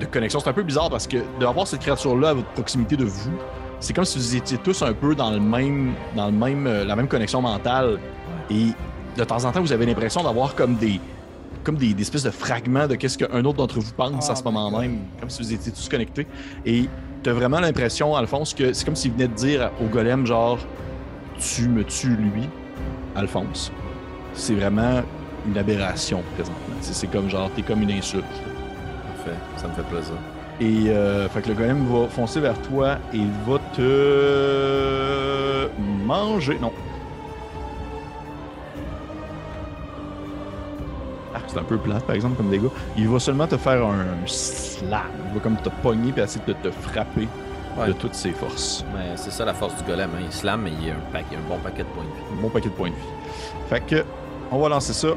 [0.00, 0.40] de connexion.
[0.40, 3.30] C'est un peu bizarre parce que d'avoir cette créature-là à votre proximité de vous,
[3.78, 6.84] c'est comme si vous étiez tous un peu dans le même, dans le même, euh,
[6.84, 7.98] la même connexion mentale.
[8.50, 8.66] Et
[9.16, 11.00] de temps en temps, vous avez l'impression d'avoir comme des,
[11.64, 14.36] comme des, des espèces de fragments de qu'est-ce qu'un autre d'entre vous pense Oh à
[14.36, 16.26] ce moment même, comme si vous étiez tous connectés.
[16.64, 16.88] Et
[17.22, 20.58] t'as vraiment l'impression, Alphonse, que c'est comme s'il venait de dire au golem, genre,
[21.38, 22.48] tu me tues lui,
[23.14, 23.72] Alphonse.
[24.34, 25.02] C'est vraiment
[25.46, 26.76] une aberration présentement.
[26.80, 28.24] C'est c'est comme genre, t'es comme une insulte.
[29.16, 30.14] Parfait, ça me fait plaisir.
[30.60, 35.68] Et euh, fait que le golem va foncer vers toi et il va te
[36.06, 36.58] manger.
[36.60, 36.72] Non.
[41.52, 42.68] C'est un peu plate, par exemple, comme dégâts.
[42.96, 45.02] Il va seulement te faire un slam.
[45.28, 47.28] Il va comme te pogner et essayer de te frapper
[47.78, 47.86] Ouais.
[47.86, 48.84] de toutes ses forces.
[48.92, 50.10] Mais c'est ça la force du golem.
[50.16, 50.22] Hein.
[50.24, 52.38] Il slam, mais il y a un, bon paquet de points de vie.
[52.38, 53.00] Un bon paquet de points de vie.
[53.68, 54.04] Fait que,
[54.50, 55.08] on va lancer ça.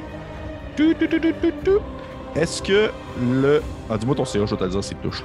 [2.36, 3.62] Est-ce que le.
[3.90, 5.24] Ah, dis-moi ton CA, je vais te le dire, c'est touche.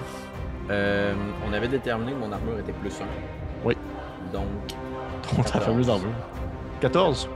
[0.70, 1.14] Euh,
[1.48, 3.04] on avait déterminé que mon armure était plus 1.
[3.64, 3.76] Oui.
[4.32, 4.44] Donc,
[5.36, 6.08] Ton ta fameuse armure.
[6.80, 7.28] 14.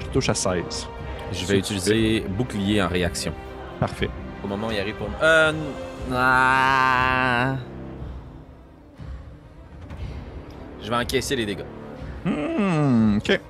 [0.00, 0.88] Je touche à 16.
[1.32, 3.32] Je vais utiliser bouclier en réaction.
[3.78, 4.10] Parfait.
[4.44, 5.08] Au moment où il arrive pour.
[5.22, 5.52] Euh...
[6.12, 7.54] ah.
[10.82, 11.64] Je vais encaisser les dégâts.
[12.24, 13.40] Hmm, ok.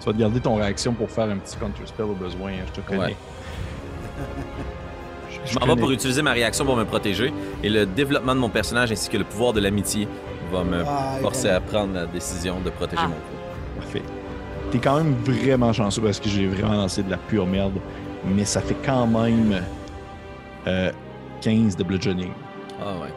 [0.00, 2.64] Tu vas te garder ton réaction pour faire un petit counter spell au besoin, hein,
[2.66, 3.00] je te connais.
[3.00, 3.16] Ouais.
[5.44, 7.32] Je m'en vais pour utiliser ma réaction pour me protéger.
[7.62, 10.08] Et le développement de mon personnage ainsi que le pouvoir de l'amitié
[10.52, 13.08] va me Ah, forcer à prendre la décision de protéger Ah.
[13.08, 13.80] mon groupe.
[13.80, 14.02] Parfait.
[14.76, 17.80] T'es quand même vraiment chanceux parce que j'ai vraiment lancé de la pure merde.
[18.26, 19.62] Mais ça fait quand même
[20.66, 20.92] euh,
[21.40, 22.30] 15 de bludgeoning.
[22.78, 23.08] Ah ouais.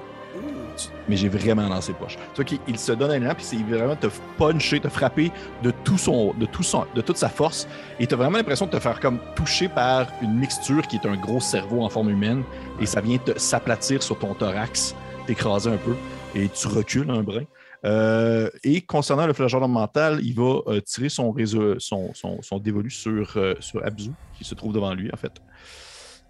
[1.09, 2.15] Mais j'ai vraiment lancé poche.
[2.15, 5.33] Tu vois qu'il il se donne un élan, puis c'est vraiment te puncher, te frapper
[5.61, 7.67] de tout son, de tout son, de toute sa force.
[7.99, 11.17] Et t'as vraiment l'impression de te faire comme toucher par une mixture qui est un
[11.17, 12.43] gros cerveau en forme humaine.
[12.79, 14.95] Et ça vient te s'aplatir sur ton thorax,
[15.27, 15.95] t'écraser un peu.
[16.35, 17.43] Et tu recules un brin.
[17.85, 22.59] Euh, et concernant le flagellum mental, il va euh, tirer son, réseau, son, son, son
[22.59, 25.41] dévolu sur, euh, sur Abzu, qui se trouve devant lui, en fait.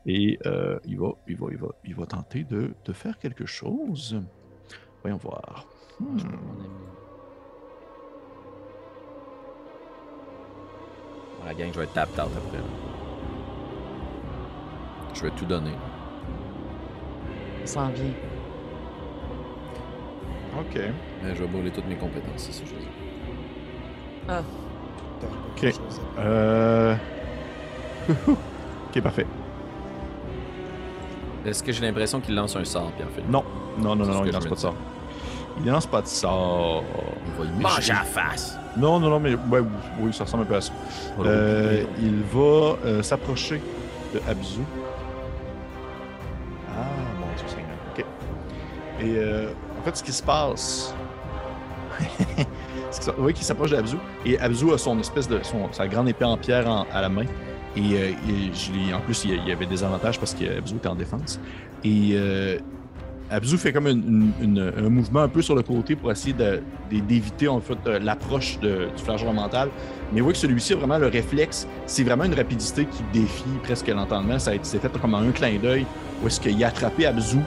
[0.05, 3.45] Et euh, il, va, il, va, il, va, il va tenter de, de faire quelque
[3.45, 4.21] chose.
[5.01, 5.65] Voyons voir.
[5.99, 6.17] Hmm.
[11.39, 12.57] Bon, La gang, je vais être tap out après.
[12.57, 12.63] là.
[15.13, 15.73] Je vais tout donner.
[17.65, 18.13] Ça s'en vient.
[20.57, 20.79] Ok.
[21.23, 22.89] Mais je vais brûler toutes mes compétences, c'est ça que je veux dire.
[24.27, 24.43] Pas
[25.55, 25.73] Ok.
[26.19, 26.95] Euh...
[28.27, 29.25] ok, parfait.
[31.45, 33.29] Est-ce que j'ai l'impression qu'il lance un sort, Pierre-Philippe?
[33.29, 33.43] Non,
[33.77, 34.75] non, non, non, ce non il lance pas de sort.
[35.61, 36.83] Il lance pas de sort.
[37.25, 37.93] Il va y Mange méchier.
[37.93, 38.57] à la face.
[38.77, 39.61] Non, non, non, mais ouais,
[39.99, 40.71] oui, ça ressemble un peu à ça.
[41.17, 43.61] Oh, Euh, il va euh, s'approcher
[44.13, 44.59] de Abzu.
[46.77, 46.83] Ah,
[47.19, 47.77] mon Dieu Seigneur.
[47.97, 48.05] OK.
[49.01, 50.93] Et euh, en fait, ce qui se passe...
[53.05, 53.97] Vous voyez qu'il s'approche d'Abzu.
[54.25, 55.39] Et Abzu a son espèce de...
[55.71, 57.25] Sa grande épée en pierre en- à la main.
[57.75, 61.39] Et, euh, en plus, il y avait des avantages parce qu'Abzu était en défense.
[61.83, 62.57] Et euh,
[63.29, 66.35] Abzu fait comme un mouvement un peu sur le côté pour essayer
[66.89, 69.69] d'éviter en fait euh, l'approche du flagellum mental.
[70.11, 71.67] Mais vous voyez que celui-ci a vraiment le réflexe.
[71.85, 74.39] C'est vraiment une rapidité qui défie presque l'entendement.
[74.39, 75.85] Ça a été fait comme un clin d'œil
[76.23, 77.37] où est-ce qu'il a attrapé Abzu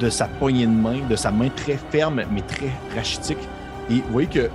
[0.00, 3.38] de sa poignée de main, de sa main très ferme mais très rachitique.
[3.90, 4.50] Et vous voyez que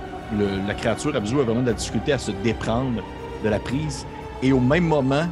[0.66, 3.02] la créature Abzu a vraiment de la difficulté à se déprendre
[3.42, 4.06] de la prise.
[4.42, 5.24] Et au même moment,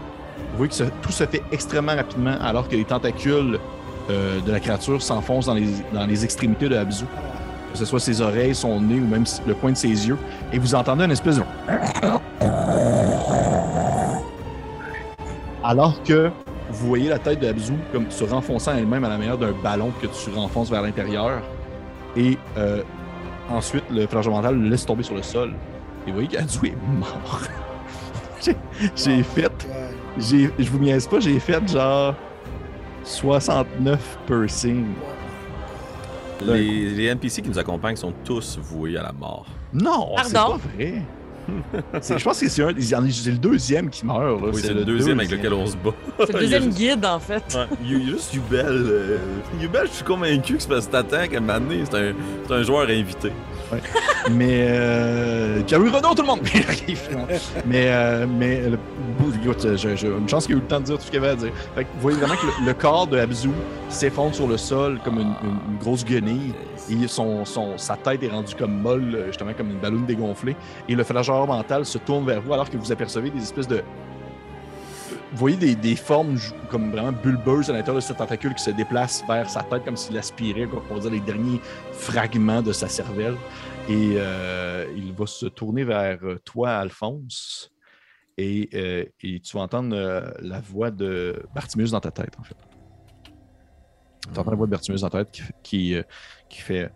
[0.52, 3.59] vous voyez que tout se fait extrêmement rapidement alors que les tentacules
[4.11, 7.04] euh, de la créature s'enfoncent dans les, dans les extrémités de Abzu.
[7.72, 10.16] Que ce soit ses oreilles, son nez ou même le coin de ses yeux.
[10.52, 11.42] Et vous entendez une espèce de...
[15.64, 16.30] Alors que
[16.77, 19.91] vous voyez la tête de Abzu comme se renfonçant elle-même à la manière d'un ballon
[20.01, 21.41] que tu renfonces vers l'intérieur.
[22.16, 22.83] Et euh,
[23.51, 25.53] ensuite, le flageur mental le laisse tomber sur le sol.
[26.07, 27.41] Et vous voyez qu'Abzu est mort.
[28.43, 28.57] j'ai
[28.95, 29.66] j'ai fait,
[30.18, 32.14] j'ai- je vous niaise pas, j'ai fait genre
[33.05, 34.85] 69 piercing.
[36.45, 39.47] Les, les NPC qui nous accompagnent sont tous voués à la mort.
[39.72, 40.59] Non, c'est Pardon?
[40.59, 41.03] pas vrai.
[42.18, 44.20] Je pense que c'est un, il y en a- c'est le deuxième qui meurt.
[44.20, 44.49] là.
[44.53, 45.90] Oui, c'est le deuxième avec lequel on se bat.
[46.20, 47.42] C'est le deuxième guide, en fait.
[47.55, 47.76] Ouais.
[47.84, 48.66] Il y a juste Yubel.
[48.68, 49.18] euh,
[49.61, 52.12] Yubel, je suis convaincu que c'est parce que t'attends qu'à un moment donné, c'est un,
[52.47, 53.30] c'est un joueur invité.
[54.31, 56.41] Mais euh, Pierre-Louis Renaud, tout le monde!
[56.55, 57.27] Il arrive, finalement.
[57.64, 58.79] mais euh, mais le,
[59.77, 61.31] je- je- une chance qu'il a eu le temps de dire tout ce qu'il avait
[61.31, 61.53] à dire.
[61.75, 63.51] Fait que vous voyez vraiment que le, le corps de Abzu
[63.89, 66.55] s'effondre sur le sol comme une, une- une grosse guenille.
[66.91, 70.55] Et son, son, sa tête est rendue comme molle, justement comme une ballonne dégonflée.
[70.89, 73.83] Et le flageur mental se tourne vers vous alors que vous apercevez des espèces de.
[75.33, 76.39] Vous voyez des, formes
[76.70, 79.97] comme vraiment bulbeuses à l'intérieur de ce tentacule qui se déplace vers sa tête comme
[79.97, 81.61] s'il aspirait, comme on dire, les derniers
[81.93, 83.37] fragments de sa cervelle.
[83.89, 87.72] Et euh, il va se tourner vers euh, toi, Alphonse.
[88.39, 89.97] Et, euh, et tu vas entendre
[90.41, 92.57] la voix de Bartimus dans ta tête, en fait.
[94.33, 95.97] Tu entends la voix de Bertimus dans ta tête qui, qui,
[96.49, 96.93] qui fait.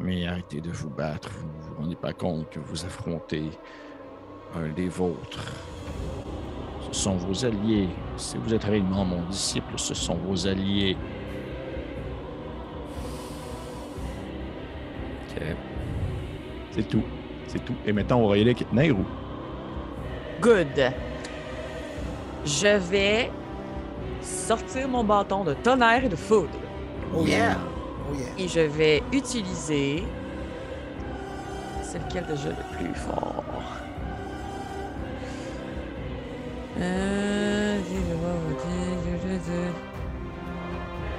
[0.00, 1.30] Mais arrêtez de vous battre.
[1.30, 3.50] Vous ne vous rendez pas compte que vous affrontez
[4.54, 5.52] un des vôtres.
[6.90, 7.88] Ce sont vos alliés.
[8.16, 10.96] Si vous êtes réellement mon disciple, ce sont vos alliés.
[15.28, 15.42] Ok.
[16.72, 17.02] C'est tout.
[17.46, 17.74] C'est tout.
[17.86, 19.04] Et maintenant, on va y aller avec Nairou.
[20.40, 20.92] Good.
[22.44, 23.30] Je vais
[24.22, 26.48] sortir mon bâton de tonnerre et de foudre.
[27.14, 27.56] Oh yeah.
[28.10, 28.44] Oh yeah.
[28.44, 30.04] Et je vais utiliser.
[31.82, 33.44] C'est lequel déjà le plus fort?
[36.80, 37.78] Euh,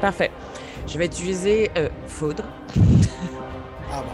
[0.02, 0.32] Parfait.
[0.88, 2.44] Je vais utiliser euh, foudre.
[3.92, 4.12] Ah bon.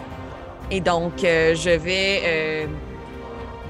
[0.71, 2.21] Et donc, euh, je vais.
[2.25, 2.65] euh,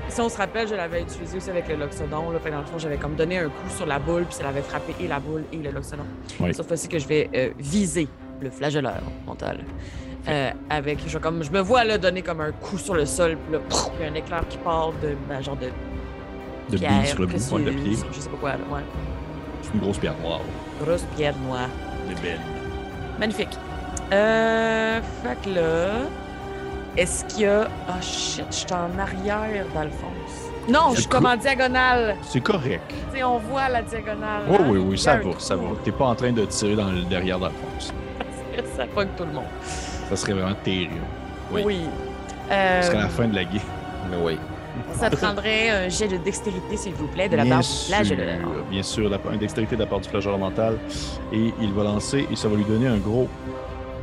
[0.07, 2.31] Si on se rappelle, je l'avais utilisé aussi avec le Loxodon.
[2.31, 4.35] Là, fait que dans le fond, j'avais comme donné un coup sur la boule, puis
[4.35, 6.03] ça l'avait frappé et la boule et le Loxodon.
[6.39, 6.53] Oui.
[6.53, 8.07] Cette fois-ci que je vais euh, viser
[8.39, 9.59] le flagelleur mental.
[10.27, 13.37] Euh, avec, je, comme, je me vois là donner comme un coup sur le sol,
[13.37, 13.59] puis là,
[13.99, 15.67] il y a un éclair qui part de ben, genre de
[16.69, 17.97] De pierre billes sur le bout précieuse, point de pied.
[18.13, 18.81] je sais pas quoi, là, ouais.
[19.61, 20.39] C'est une grosse pierre noire.
[20.83, 21.69] Grosse pierre noire.
[22.07, 22.39] Elle est belle.
[23.19, 23.57] Magnifique.
[24.13, 25.87] Euh, fait que là,
[26.97, 27.67] est-ce qu'il y a.
[27.87, 30.51] Ah shit, je suis en arrière d'Alphonse.
[30.67, 32.15] Non, je suis comme en diagonale.
[32.23, 32.81] C'est correct.
[33.11, 34.43] Tu sais, on voit la diagonale.
[34.47, 34.65] Oui, hein?
[34.67, 35.67] oui, oui, ça va, ça va.
[35.83, 37.93] T'es pas en train de tirer dans le derrière d'Alphonse.
[38.75, 39.43] Ça pogne tout le monde.
[40.09, 40.95] Ça serait vraiment terrible.
[41.51, 41.61] Oui.
[41.65, 41.79] Oui.
[42.49, 43.59] Ce serait Euh, la fin de la game.
[44.09, 44.37] Mais oui.
[44.93, 47.95] Ça prendrait un jet de dextérité, s'il vous plaît, de la bien part du sûr,
[47.95, 48.37] flagelleur.
[48.69, 50.77] bien sûr, la- une dextérité de la part du flageur mental.
[51.33, 53.27] Et il va lancer et ça va lui donner un gros.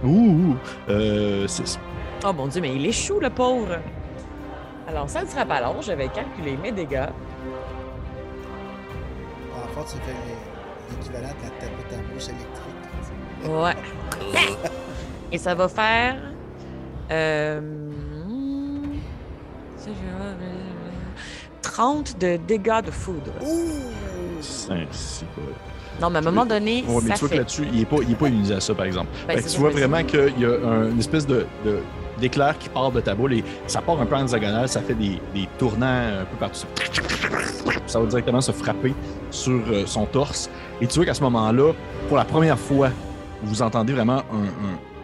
[0.04, 0.56] Ouh!
[0.88, 1.78] Euh, six.
[2.26, 3.78] Oh mon dieu, mais il échoue, le pauvre.
[4.88, 5.80] Alors, ça ne sera pas long.
[5.80, 7.06] Je vais calculer mes dégâts.
[9.54, 13.48] En fait, fais l'é- l'équivalent de la tapette à bouche électrique.
[13.48, 13.76] Ouais.
[15.32, 16.16] Et ça va faire.
[17.10, 17.60] Euh,
[21.62, 23.30] 30 de dégâts de foudre.
[23.42, 23.56] Ouh!
[24.40, 25.40] C'est c'est pas.
[26.00, 27.84] Non, mais à un moment donné, Ouais, mais ça tu vois que là-dessus, il n'est
[27.84, 29.08] pas, il est pas immunisé à ça, par exemple.
[29.28, 29.76] Ben, Fait que c'est tu vois dis.
[29.78, 31.78] vraiment qu'il y a un- une espèce de, de-
[32.18, 34.94] d'éclair qui part de ta boule et ça part un peu en diagonale, ça fait
[34.94, 35.86] des, des tournants
[36.20, 36.66] un peu partout.
[37.86, 38.94] Ça va directement se frapper
[39.30, 40.50] sur euh, son torse.
[40.80, 41.72] Et tu vois qu'à ce moment-là,
[42.08, 42.90] pour la première fois,
[43.44, 44.44] vous entendez vraiment un,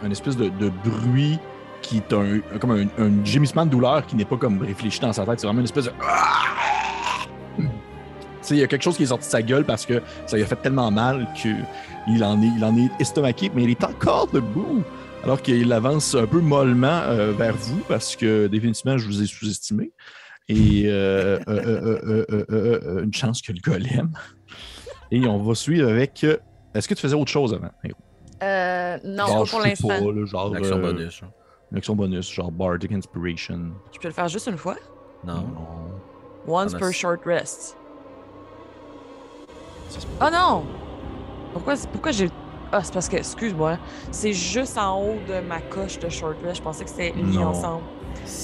[0.03, 1.39] un- un espèce de, de bruit
[1.81, 5.13] qui est un, comme un, un gémissement de douleur qui n'est pas comme réfléchi dans
[5.13, 5.39] sa tête.
[5.39, 5.91] C'est vraiment une espèce de.
[7.57, 7.65] Tu
[8.41, 10.37] sais, il y a quelque chose qui est sorti de sa gueule parce que ça
[10.37, 13.83] lui a fait tellement mal qu'il en est, il en est estomaqué, mais il est
[13.83, 14.83] encore debout.
[15.23, 19.25] Alors qu'il avance un peu mollement euh, vers vous parce que définitivement, je vous ai
[19.27, 19.91] sous-estimé.
[20.47, 24.11] Et euh, euh, euh, euh, euh, euh, euh, une chance que le golem.
[25.11, 26.23] Et on va suivre avec.
[26.23, 26.37] euh,
[26.73, 27.69] Est-ce que tu faisais autre chose avant?
[28.41, 30.25] Euh, non, Genre, pas pour l'instant.
[30.25, 31.21] genre, euh, bonus.
[31.23, 31.27] hein.
[31.71, 33.71] Une action bonus, genre Bardic Inspiration.
[33.91, 34.75] Je peux le faire juste une fois?
[35.25, 35.45] Non.
[36.47, 37.77] Once Ah, per short rest.
[40.21, 40.63] Oh non!
[41.53, 42.29] Pourquoi, pourquoi j'ai.
[42.71, 43.77] Ah, c'est parce que, excuse-moi,
[44.11, 46.57] c'est juste en haut de ma coche de short rest.
[46.57, 47.47] Je pensais que c'était mis Non.
[47.47, 47.83] ensemble.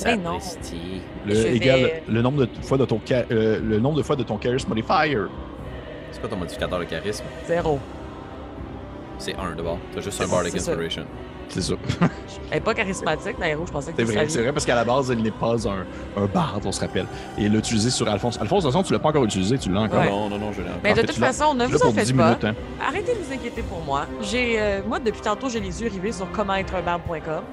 [0.06, 0.40] Mais non.
[0.40, 1.02] Sapristi.
[1.26, 4.24] Le, égal vais- le nombre de fois de ton euh, le nombre de fois de
[4.24, 5.18] ton charisma modifier.
[6.12, 7.26] C'est quoi ton modificateur de charisme?
[7.46, 7.80] Zéro.
[9.20, 9.78] C'est 1 d'abord.
[9.94, 10.76] T'as juste un Bardic ça.
[11.50, 11.74] C'est ça.
[12.52, 14.76] Elle est pas charismatique, Nairo, je pensais que C'est tu vrai, c'est vrai parce qu'à
[14.76, 15.86] la base, elle n'est pas un,
[16.22, 17.06] un barde, on se rappelle.
[17.38, 18.38] Et utilisé sur Alphonse.
[18.40, 20.00] Alphonse, de toute façon, tu l'as pas encore utilisé, tu l'as encore.
[20.00, 20.10] Ouais.
[20.10, 21.94] Non, non, non, je l'ai Mais En de fait, toute façon, ne vous en pour
[21.94, 22.24] 10 faites pas.
[22.28, 22.56] minutes, hein.
[22.86, 24.06] Arrêtez de vous inquiéter pour moi.
[24.22, 27.44] J'ai, euh, moi, depuis tantôt, j'ai les yeux rivés sur commentreunbarbe.com.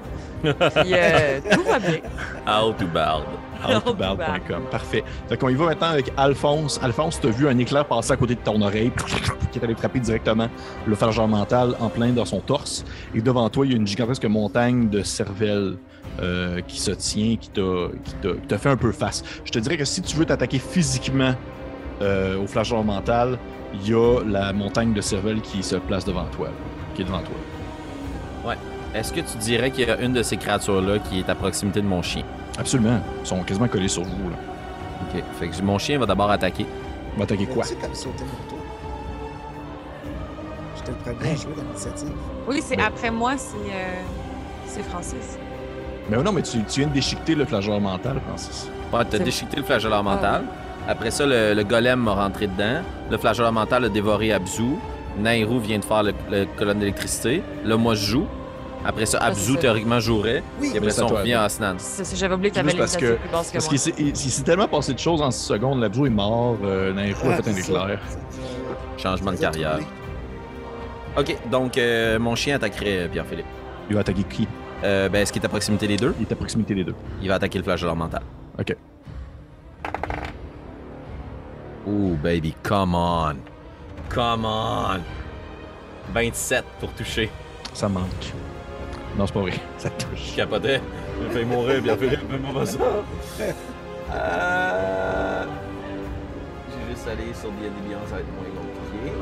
[0.43, 1.99] Puis euh, tout va bien.
[2.47, 3.23] How to bard.
[3.63, 4.63] Outbound.com.
[4.71, 5.03] Parfait.
[5.29, 6.79] Fait qu'on y va maintenant avec Alphonse.
[6.81, 8.91] Alphonse, t'as vu un éclair passer à côté de ton oreille
[9.51, 10.47] qui est allé frapper directement
[10.85, 12.83] le phalange mental en plein dans son torse.
[13.13, 15.77] Et devant toi, il y a une gigantesque montagne de cervelle
[16.21, 19.23] euh, qui se tient, qui t'a fait un peu face.
[19.45, 21.33] Je te dirais que si tu veux t'attaquer physiquement
[22.01, 23.37] euh, au flageur mental,
[23.73, 26.49] il y a la montagne de cervelle qui se place devant toi,
[26.95, 27.35] qui est devant toi.
[28.95, 31.81] Est-ce que tu dirais qu'il y a une de ces créatures-là qui est à proximité
[31.81, 32.23] de mon chien?
[32.59, 32.99] Absolument.
[33.23, 34.29] Ils sont quasiment collés sur vous.
[34.29, 34.35] Là.
[35.15, 35.23] Ok.
[35.39, 36.65] Fait que mon chien va d'abord attaquer.
[37.13, 37.63] Il va attaquer quoi?
[40.75, 42.11] J'étais le premier à jouer dans l'initiative.
[42.47, 44.01] Oui, c'est Mais- après moi, c'est euh,
[44.67, 45.37] c'est Francis.
[46.09, 48.67] Mais non, mais tu, tu viens de déchiqueter le flageur mental, Francis.
[48.91, 50.43] Ouais, t'as déchiqueté le flagelleur mental.
[50.87, 52.81] Après ça, le, le golem m'a rentré dedans.
[53.09, 54.75] Le flagelleur mental a dévoré Abzu.
[55.17, 57.41] Nairou vient de faire le, le colonne d'électricité.
[57.63, 58.27] Là, moi, je joue.
[58.85, 60.43] Après ça, Ah, Abzu, théoriquement, jouerait.
[60.59, 61.77] Oui, Et après ça, à on toi, revient à Asnan.
[62.15, 64.99] J'avais oublié que t'avais parce que- plus basse que Parce qu'il s'est tellement passé de
[64.99, 65.79] choses en 6 secondes.
[65.79, 67.99] L'Abzo est mort, euh, Nairo a fait un éclair.
[68.97, 69.79] Changement de carrière.
[71.17, 73.45] Ok, donc euh, mon chien attaquerait Pierre-Philippe.
[73.89, 74.47] Il va attaquer qui?
[74.83, 76.13] Euh, ben, est-ce qu'il est à proximité des deux?
[76.19, 76.95] Il est à proximité des deux.
[77.21, 78.21] Il va attaquer le flagelleur mental.
[78.59, 78.75] Ok.
[81.87, 83.35] Ooh, baby, come on.
[84.09, 84.99] Come on.
[86.13, 87.29] 27 pour toucher.
[87.73, 88.33] Ça manque.
[89.17, 89.53] Non, c'est pas vrai.
[89.77, 90.35] Ça Je touche.
[90.35, 90.81] capotais.
[91.21, 92.77] Je vais mourir, Pierre-Philippe, fais-moi pas ça.
[94.11, 95.45] Euh...
[96.69, 99.13] J'ai juste allé sur D&D Beyond, ça va être moins compliqué.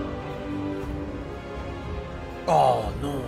[2.47, 3.21] Oh non!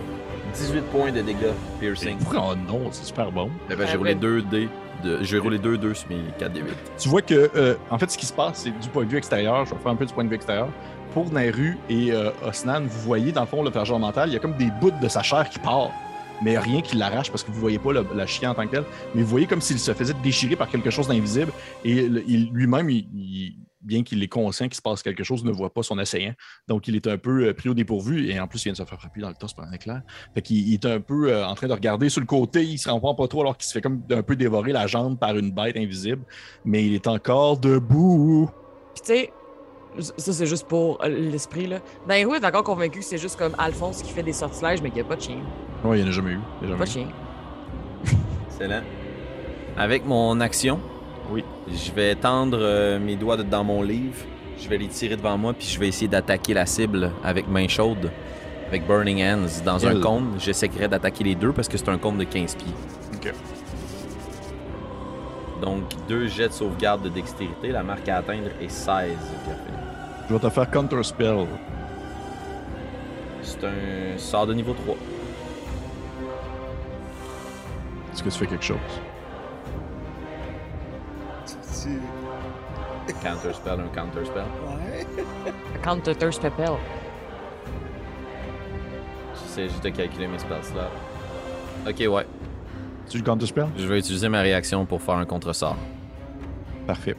[0.54, 2.16] 18 points de dégâts piercing.
[2.34, 3.50] Oh non, c'est super bon.
[3.70, 4.20] Eh ben, j'ai roulé ben.
[4.20, 4.68] 2 dés.
[5.02, 5.18] De...
[5.22, 6.66] J'ai roulé 2 2 sur mes 4 d 8.
[6.98, 9.18] Tu vois que, euh, en fait, ce qui se passe, c'est du point de vue
[9.18, 9.64] extérieur.
[9.66, 10.68] Je vais faire un peu du point de vue extérieur.
[11.12, 14.36] Pour Nairu et euh, Osnan, vous voyez, dans le fond, le flageur mental, il y
[14.36, 15.90] a comme des bouts de sa chair qui part.
[16.42, 18.72] Mais rien qui l'arrache parce que vous voyez pas le- la chien en tant que
[18.72, 18.84] tel.
[19.14, 21.52] Mais vous voyez comme s'il se faisait déchirer par quelque chose d'invisible.
[21.84, 22.88] Et le- lui-même,
[23.80, 26.32] bien qu'il est conscient qu'il se passe quelque chose, ne voit pas son assaillant.
[26.68, 28.30] Donc, il est un peu euh, pris au dépourvu.
[28.30, 30.00] Et en plus, il vient de se faire frapper dans le torse par un éclair.
[30.34, 32.64] Fait qu'il il est un peu euh, en train de regarder sur le côté.
[32.64, 35.18] Il se rend pas trop alors qu'il se fait comme un peu dévorer la jambe
[35.18, 36.22] par une bête invisible.
[36.64, 38.48] Mais il est encore debout.
[39.98, 41.78] Ça c'est juste pour euh, l'esprit là.
[42.08, 45.00] Nairo est encore convaincu que c'est juste comme Alphonse qui fait des sortilèges, mais qu'il
[45.02, 45.38] n'y a pas de chien.
[45.84, 46.40] Oui, il n'y en a jamais eu.
[46.62, 46.92] Il a Pas jamais de eu.
[48.12, 48.16] chien.
[48.50, 48.80] Excellent.
[49.76, 50.80] Avec mon action,
[51.30, 51.44] Oui.
[51.68, 54.16] je vais tendre euh, mes doigts dans mon livre.
[54.58, 57.66] Je vais les tirer devant moi, puis je vais essayer d'attaquer la cible avec main
[57.66, 58.10] chaude,
[58.68, 59.62] avec Burning Hands.
[59.64, 62.72] Dans un cône, j'essaierai d'attaquer les deux parce que c'est un cône de 15 pieds.
[63.14, 63.32] Ok.
[65.60, 67.68] Donc, deux jets de sauvegarde de dextérité.
[67.68, 68.76] La marque à atteindre est 16.
[69.44, 69.80] Pierre-Philippe.
[70.28, 71.46] Je vais te faire Counter Spell.
[73.42, 74.94] C'est un sort de niveau 3.
[78.12, 78.78] Est-ce que tu fais quelque chose?
[81.46, 82.00] Tu-
[83.22, 84.44] Counter spell, un counter spell.
[84.66, 85.06] Ouais.
[85.82, 86.70] Counter Thirst Pepel.
[89.34, 91.90] J'essaie juste de calculer mes spell slots.
[91.90, 92.26] Ok, ouais.
[93.10, 93.66] Tu le Counter Spell?
[93.76, 95.76] Je vais utiliser ma réaction pour faire un contre-sort.
[96.86, 97.14] Parfait.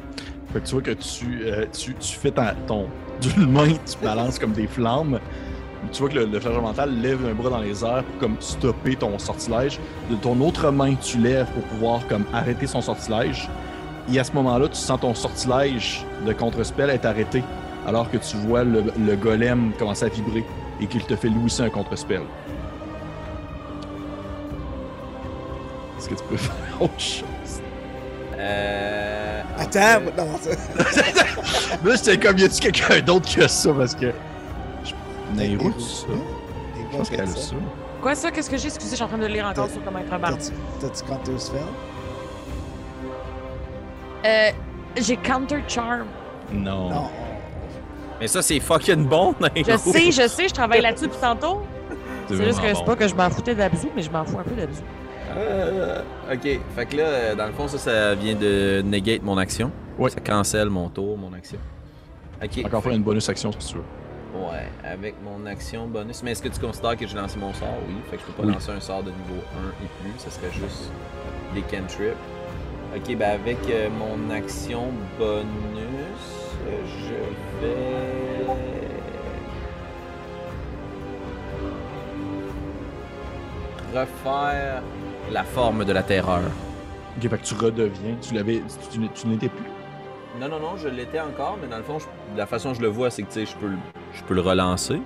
[0.59, 2.87] Tu vois que tu, euh, tu, tu fais ta- ton.
[3.21, 5.19] D'une main, tu balances comme des flammes.
[5.91, 8.95] Tu vois que le, le mental lève un bras dans les airs pour comme stopper
[8.95, 9.79] ton sortilège.
[10.09, 13.49] De ton autre main, tu lèves pour pouvoir comme arrêter son sortilège.
[14.11, 17.43] Et à ce moment-là, tu sens ton sortilège de contre-spell être arrêté.
[17.87, 20.43] Alors que tu vois le, le golem commencer à vibrer
[20.81, 22.21] et qu'il te fait lui aussi un contre-spell.
[25.97, 27.61] Est-ce que tu peux faire autre chose?
[28.37, 28.94] Euh.
[29.57, 30.49] Attends, non, ça-
[31.83, 33.71] Là, j'étais comme, y a-tu quelqu'un d'autre qui a ça?
[33.73, 34.11] Parce que.
[34.83, 34.93] Je...
[35.35, 36.07] Nairou, ça?
[36.91, 37.55] Je pense qu'elle a ça.
[38.01, 38.31] Quoi ça?
[38.31, 38.67] Qu'est-ce que j'ai?
[38.67, 40.37] Excusez, je suis en train de le lire encore sur comment être un barbe.
[40.81, 41.59] T'as-tu Counter Spell?
[44.25, 44.49] Euh,
[44.97, 46.05] j'ai Counter Charm.
[46.51, 46.89] Non.
[46.89, 47.09] Non.
[48.19, 49.77] Mais ça, c'est fucking bon, Je Nairo.
[49.91, 51.61] sais, je sais, je travaille là-dessus depuis tantôt.
[52.27, 54.43] C'est juste que c'est pas que je m'en foutais d'Abzu, mais je m'en fous un
[54.43, 54.81] peu d'Abzu.
[55.37, 56.01] Euh,
[56.31, 59.71] ok, fait que là, dans le fond, ça, ça vient de negate mon action.
[59.97, 60.09] Ouais.
[60.09, 61.57] Ça cancelle mon tour, mon action.
[62.43, 62.65] Ok.
[62.65, 63.83] Encore faire une bonus action si tu veux.
[64.35, 66.21] Ouais, avec mon action bonus.
[66.23, 67.69] Mais est-ce que tu considères que j'ai lancé mon sort?
[67.87, 67.95] Oui.
[68.11, 68.53] Fait que je peux pas Oui.
[68.53, 69.41] lancer un sort de niveau
[69.81, 70.11] 1 et plus.
[70.19, 70.91] Ça serait juste
[71.53, 72.15] des cantrips.
[72.95, 74.83] Ok, ben avec euh, mon action
[75.17, 76.25] bonus,
[76.67, 78.24] euh, je vais
[83.99, 84.81] refaire
[85.31, 86.41] la forme de la terreur.
[87.17, 88.15] Ok, fait que tu redeviens.
[88.21, 88.61] Tu l'avais.
[88.91, 89.65] Tu, tu- tu n'étais plus.
[90.39, 92.81] Non, non, non, je l'étais encore, mais dans le fond, je- la façon dont je
[92.81, 93.77] le vois, c'est que tu sais, je peux, le-
[94.13, 94.99] je peux le relancer.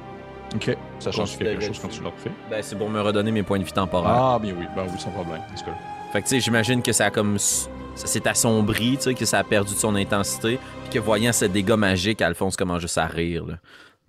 [0.56, 0.76] Ok.
[1.00, 2.32] Ça change quelque chose quand tu le refais.
[2.50, 4.12] Ben, c'est pour me redonner mes points de vie temporaires.
[4.12, 4.66] Ah, bien oui.
[4.76, 5.42] Ben oui, sans problème.
[5.50, 5.78] Dans ce cas-là.
[6.12, 7.38] Fait que tu sais, j'imagine que ça a comme.
[7.38, 10.58] Ça s'est assombri, tu sais, que ça a perdu de son intensité.
[10.86, 13.56] Puis que voyant ce dégât magique, Alphonse commence juste à rire, là.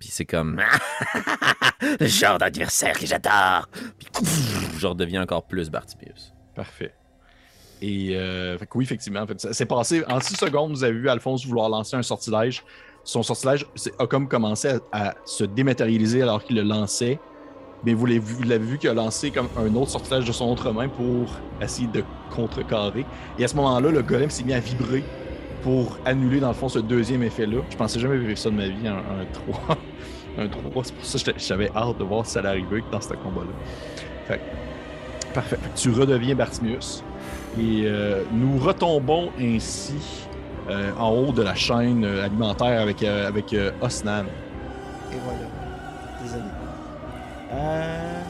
[0.00, 0.60] Puis c'est comme.
[2.00, 3.68] Le genre d'adversaire que j'adore.
[3.98, 4.08] Puis
[4.78, 6.32] je redeviens encore plus Bartibius.
[6.54, 6.92] Parfait.
[7.82, 10.72] Et euh, fait que oui, effectivement, en fait, ça s'est passé en 6 secondes.
[10.72, 12.62] Vous avez vu Alphonse vouloir lancer un sortilège.
[13.04, 17.18] Son sortilège c'est- a comme commencé à, à se dématérialiser alors qu'il le lançait.
[17.84, 20.32] Mais vous l'avez vu, vous l'avez vu qu'il a lancé comme un autre sortilège de
[20.32, 21.30] son autre main pour
[21.62, 23.06] essayer de contrecarrer.
[23.38, 25.02] Et à ce moment-là, le golem s'est mis à vibrer
[25.62, 27.58] pour annuler dans le fond ce deuxième effet-là.
[27.70, 29.78] Je pensais jamais vivre ça de ma vie, un, un 3.
[30.38, 30.84] un 3.
[30.84, 33.52] C'est pour ça que j'avais hâte de voir si ça allait arriver dans ce combat-là.
[34.26, 34.40] Fait
[35.34, 35.56] Parfait.
[35.56, 37.04] Fait que tu redeviens Bartimius.
[37.58, 39.94] Et euh, nous retombons ainsi
[40.68, 44.24] euh, en haut de la chaîne euh, alimentaire avec, euh, avec Osnan.
[45.12, 45.38] Et voilà.
[46.22, 46.42] Désolé.
[47.52, 48.22] Euh...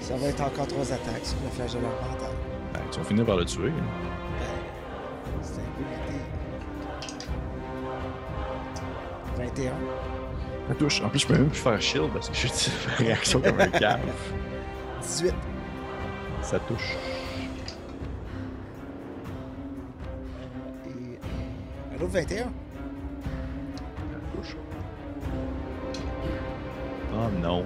[0.00, 2.30] Ça va être encore trois attaques sur le flagelleur mental.
[2.72, 3.68] Ben, tu vas finir par le tuer.
[3.70, 4.15] hein.
[9.36, 9.72] 21.
[10.68, 11.02] Ça touche.
[11.02, 13.68] En plus, je peux même plus faire shield parce que je suis réaction comme un
[13.68, 14.00] cave.
[15.02, 15.34] 18.
[16.42, 16.96] Ça touche.
[20.86, 22.36] Et euh, un autre 21.
[22.44, 22.48] Ça
[24.36, 24.56] touche.
[27.14, 27.64] Oh non.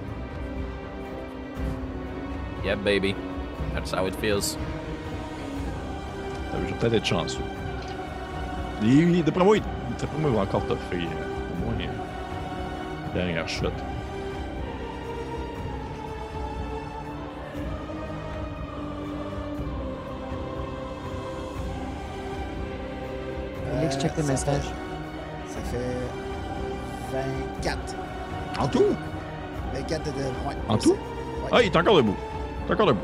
[2.64, 3.14] Yep, baby.
[3.74, 4.56] That's how it feels.
[6.52, 7.40] Euh, Je vais peut-être être chanceux.
[8.82, 9.62] Il- il- D'après moi, il,
[9.98, 11.06] d'après moi, il va encore toffer.
[13.14, 13.70] Euh, euh, dernière shot.
[23.78, 24.62] Alex, check le ça message.
[24.64, 25.96] fait- Ça fait
[27.12, 27.78] 24.
[28.60, 28.84] En tout?
[29.74, 30.20] 24 de.
[30.48, 30.90] ouais, En tout?
[30.92, 31.48] ouais.
[31.52, 32.16] Ah, il est encore debout.
[32.66, 33.00] Il est encore debout.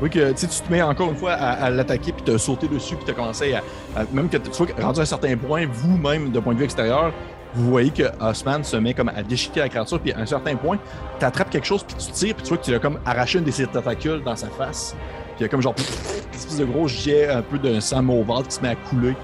[0.00, 2.32] Oui, que tu sais, tu te mets encore une fois à, à l'attaquer, puis tu
[2.32, 3.58] as sauté dessus, puis tu as commencé à,
[3.96, 6.64] à- Même que tu vois, rendu à un certain point, vous-même, de point de vue
[6.64, 7.12] extérieur,
[7.54, 10.56] vous voyez que Osman se met comme à déchiqueter la créature, puis à un certain
[10.56, 10.78] point,
[11.18, 13.38] tu attrapes quelque chose, puis tu tires, puis tu vois que tu as comme arraché
[13.38, 14.96] une de ses tentacules dans sa face.
[15.36, 18.02] Puis il y a comme genre une espèce de gros jet un peu d'un sang
[18.02, 19.14] mauvâtre qui se met à couler.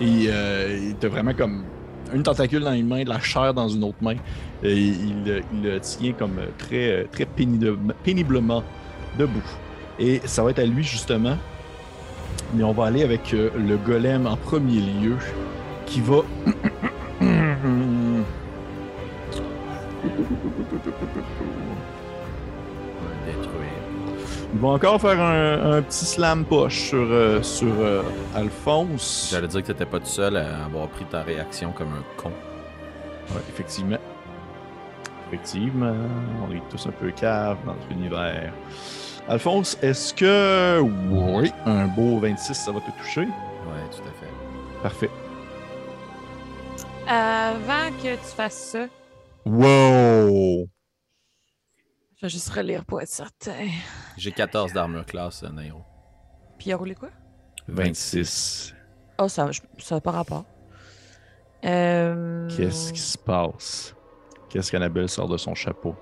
[0.00, 1.64] Et euh, t'as vraiment comme
[2.14, 4.14] une tentacule dans une main, de la chair dans une autre main.
[4.62, 8.62] Et il, le- il tient comme très, très péniblement, péniblement
[9.18, 9.42] debout.
[9.98, 11.36] Et ça va être à lui justement.
[12.54, 15.16] Mais on va aller avec euh, le golem en premier lieu
[15.86, 16.18] qui va.
[24.58, 28.02] Il va encore faire un, un petit slam push sur, euh, sur euh,
[28.34, 29.28] Alphonse.
[29.30, 32.30] J'allais dire que t'étais pas tout seul à avoir pris ta réaction comme un con.
[33.30, 33.98] Ouais, effectivement.
[35.28, 35.94] Effectivement,
[36.44, 38.52] on est tous un peu cave dans notre univers.
[39.28, 40.80] Alphonse, est-ce que.
[40.80, 43.20] Oui, un beau 26, ça va te toucher?
[43.20, 44.32] Ouais, tout à fait.
[44.82, 45.10] Parfait.
[47.06, 48.86] Avant que tu fasses ça,
[49.46, 50.68] Wow!
[52.18, 53.68] Je vais juste relire pour être certain.
[54.16, 55.82] J'ai 14 d'armure classe, euh, Nairo.
[56.58, 57.10] Puis il a roulé quoi?
[57.68, 58.74] 26.
[59.18, 59.48] Oh, ça
[59.78, 60.44] ça n'a pas rapport.
[61.64, 62.48] Euh...
[62.56, 63.94] Qu'est-ce qui se passe?
[64.48, 65.94] Qu'est-ce qu'Annabelle sort de son chapeau?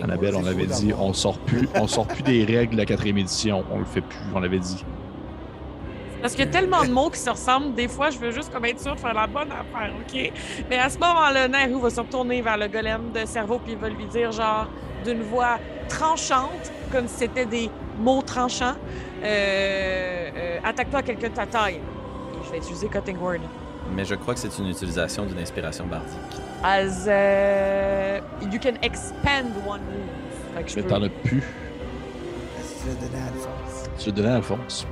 [0.00, 3.18] Annabelle, on avait dit, on sort plus, on sort plus des règles de la quatrième
[3.18, 3.64] édition.
[3.72, 4.84] On le fait plus, on l'avait dit.
[6.22, 8.50] Parce qu'il y a tellement de mots qui se ressemblent, des fois, je veux juste
[8.52, 10.32] comme être sûr de faire la bonne affaire, OK?
[10.70, 13.78] Mais à ce moment-là, Naru va se retourner vers le golem de cerveau, puis il
[13.78, 14.68] va lui dire, genre,
[15.04, 15.58] d'une voix
[15.88, 17.68] tranchante, comme si c'était des
[17.98, 18.76] mots tranchants,
[19.24, 21.74] euh, euh, attaque-toi à quelqu'un de ta taille.
[21.74, 23.40] Et je vais utiliser Cutting Word.
[23.94, 26.40] Mais je crois que c'est une utilisation d'une inspiration bardique.
[26.62, 30.54] As uh, you can expand one move.
[30.54, 31.42] Fait que je Mais peux- t'en as plus.
[32.80, 33.90] Tu l'as donné à Alphonse?
[33.98, 34.86] Tu l'as donné à Alphonse.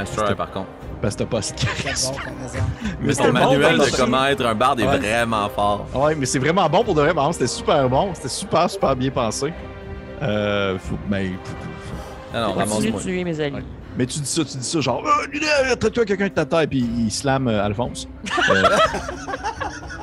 [0.00, 0.68] Nice try, par contre.
[1.00, 2.12] Parce que t'as pas charisme.
[2.14, 2.60] bon.
[3.00, 4.98] Mais ton manuel de comment être un barde est Ouais.
[4.98, 5.86] vraiment fort.
[5.94, 7.12] Ouais, mais c'est vraiment bon pour de vrai.
[7.14, 8.14] par exemple, C'était super bon.
[8.14, 9.52] C'était super, super bien pensé.
[10.22, 11.30] Euh, faut, mais,
[12.32, 13.00] Continue de ramasse-moi.
[13.00, 13.36] tuer mes.
[13.38, 13.52] Ouais.
[13.96, 16.78] mais tu dis ça, tu dis ça, genre, euh, traite-toi quelqu'un de ta taille, puis
[16.98, 18.08] il slam euh, Alphonse.
[18.50, 18.62] Euh,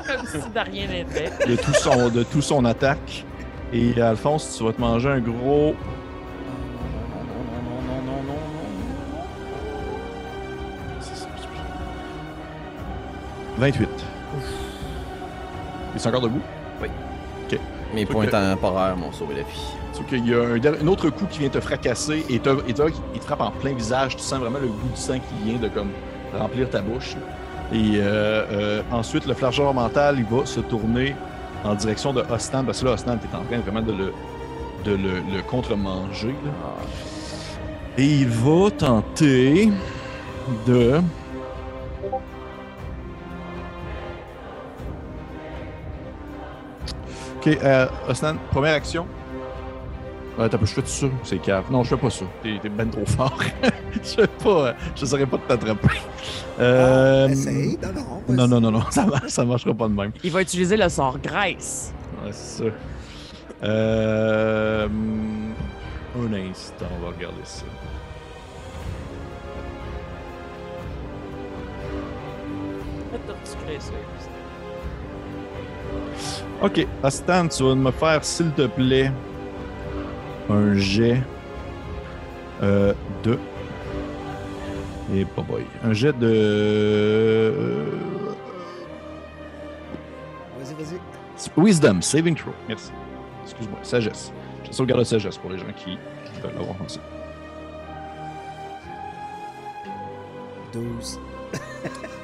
[0.08, 1.48] Comme si de rien n'était.
[1.48, 3.26] de, tout son, de tout son attaque.
[3.74, 5.74] Et Alphonse, tu vas te manger un gros.
[13.62, 13.88] 28.
[15.93, 16.41] Il est encore debout?
[16.82, 16.88] Oui.
[17.51, 17.59] Ok.
[17.93, 19.74] Mes points de- temporaires m'ont sauvé la vie.
[19.93, 22.82] Sauf qu'il y a un, autre coup qui vient te fracasser et, te, et te-
[23.14, 24.16] il te frappe en plein visage.
[24.16, 25.89] Tu sens vraiment le goût du sang qui vient de comme
[26.36, 27.16] remplir ta bouche.
[27.72, 28.01] Et euh,
[28.51, 31.16] euh, ensuite, le flargeur mental, il va se tourner
[31.64, 34.14] en direction de Ostan, parce que là, Ostan, est en train vraiment de le,
[34.86, 36.36] de le, le contre-manger.
[36.45, 36.51] là.
[37.97, 39.70] Et il va tenter
[40.66, 40.99] de.
[47.42, 49.08] Ok, euh, Osnan, première action?
[50.38, 51.64] Ouais, t'as pas, je fais tout ça, c'est cave.
[51.72, 52.26] Non, je fais pas ça.
[52.44, 53.36] T'es, t'es ben trop fort.
[53.96, 55.88] je fais pas, euh, je saurais pas de t'attraper.
[56.60, 58.22] Euh, Ah, essaye, non, non.
[58.28, 58.38] vas-y.
[58.38, 60.12] non, non, non, non, ça, marche, ça marchera pas de même.
[60.24, 61.92] Il va utiliser le sort graisse.
[62.24, 62.70] Ouais, c'est ça.
[63.64, 67.66] Euh, un instant, on va regarder ça.
[76.62, 79.12] Ok, Astan, tu vas me faire, s'il te plaît,
[80.50, 81.22] un jet
[82.62, 83.38] euh, de.
[85.14, 85.66] Et pas boy.
[85.84, 86.28] Un jet de.
[86.32, 87.86] euh,
[90.60, 91.00] Vas-y, vas-y.
[91.58, 92.54] Wisdom, saving throw.
[92.68, 92.92] Merci.
[93.44, 94.32] Excuse-moi, sagesse.
[94.64, 95.98] Je sauvegarde la sagesse pour les gens qui,
[96.42, 97.00] veulent l'avoir pensé.
[100.74, 101.20] 12.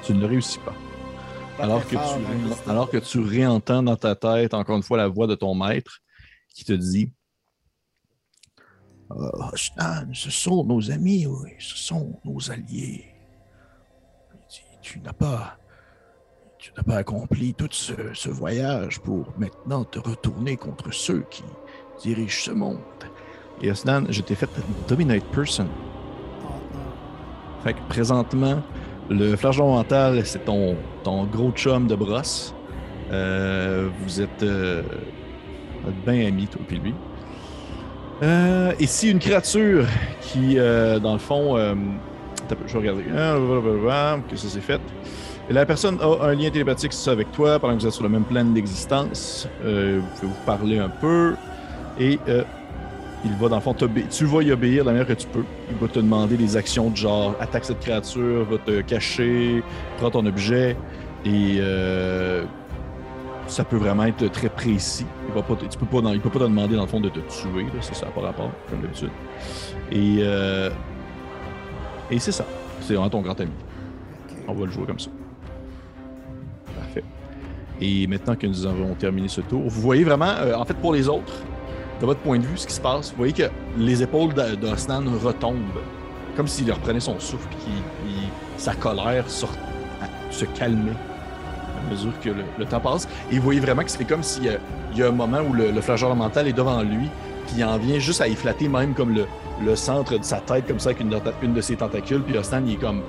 [0.03, 0.74] Tu ne le réussis pas.
[1.59, 4.97] Alors que, fort, tu, hein, alors que tu réentends dans ta tête, encore une fois,
[4.97, 5.99] la voix de ton maître
[6.53, 7.11] qui te dit
[9.55, 13.05] Stan, ce sont nos amis, oui, ce sont nos alliés.
[14.49, 15.57] Tu, tu n'as pas.
[16.59, 21.43] Tu n'as pas accompli tout ce, ce voyage pour maintenant te retourner contre ceux qui
[22.01, 22.79] dirigent ce monde.
[23.61, 24.49] Et Osnan, je t'ai fait
[24.87, 25.67] Dominate Person.
[26.43, 26.47] Oh.
[27.63, 28.61] Fait que présentement,
[29.09, 30.75] le flageolet mental, c'est ton,
[31.31, 32.53] gros chum de brosse.
[33.11, 34.81] Euh, vous êtes euh,
[36.05, 36.93] bien amis, toi et lui.
[38.23, 39.85] Euh, et une créature
[40.21, 41.75] qui, euh, dans le fond, euh,
[42.65, 43.03] je vais regarder.
[43.15, 44.81] Ah, blablabla, Que ça s'est fait.
[45.49, 48.25] La personne a un lien télépathique avec toi pendant que vous êtes sur le même
[48.25, 49.47] plan d'existence.
[49.63, 51.35] Vous pouvez vous parler un peu.
[51.99, 52.19] Et
[53.26, 53.74] il va dans le fond.
[53.74, 55.43] Tu vas y obéir de la manière que tu peux.
[55.70, 59.63] Il va te demander des actions de genre attaque cette créature, va te cacher,
[59.97, 60.78] prends ton objet.
[61.26, 62.43] Et euh,
[63.47, 65.05] ça peut vraiment être très précis.
[65.28, 67.09] Il va pas tu peux pas, il peut pas te demander dans le fond de
[67.09, 69.09] te tuer, là, ça, ça rapport, comme d'habitude.
[69.91, 70.70] Et, euh,
[72.11, 72.45] et c'est ça.
[72.82, 73.51] C'est vraiment ton grand ami.
[74.47, 75.09] On va le jouer comme ça.
[76.76, 77.03] Parfait.
[77.82, 80.93] Et maintenant que nous avons terminé ce tour, vous voyez vraiment, euh, en fait, pour
[80.93, 81.34] les autres,
[81.99, 85.03] de votre point de vue, ce qui se passe, vous voyez que les épaules d'Osnan
[85.23, 85.81] retombent,
[86.35, 87.73] comme s'il reprenait son souffle, puis
[88.57, 93.07] sa colère à- se calmait à mesure que le, temps passe.
[93.31, 96.15] Et vous voyez vraiment que c'est comme s'il y a, un moment où le, flageolet
[96.15, 97.09] mental est devant lui,
[97.47, 99.15] puis il en vient juste à y flatter même comme
[99.63, 102.75] le, centre de sa tête, comme ça, avec une, de- ses tentacules, puis Osnan, est
[102.75, 103.01] comme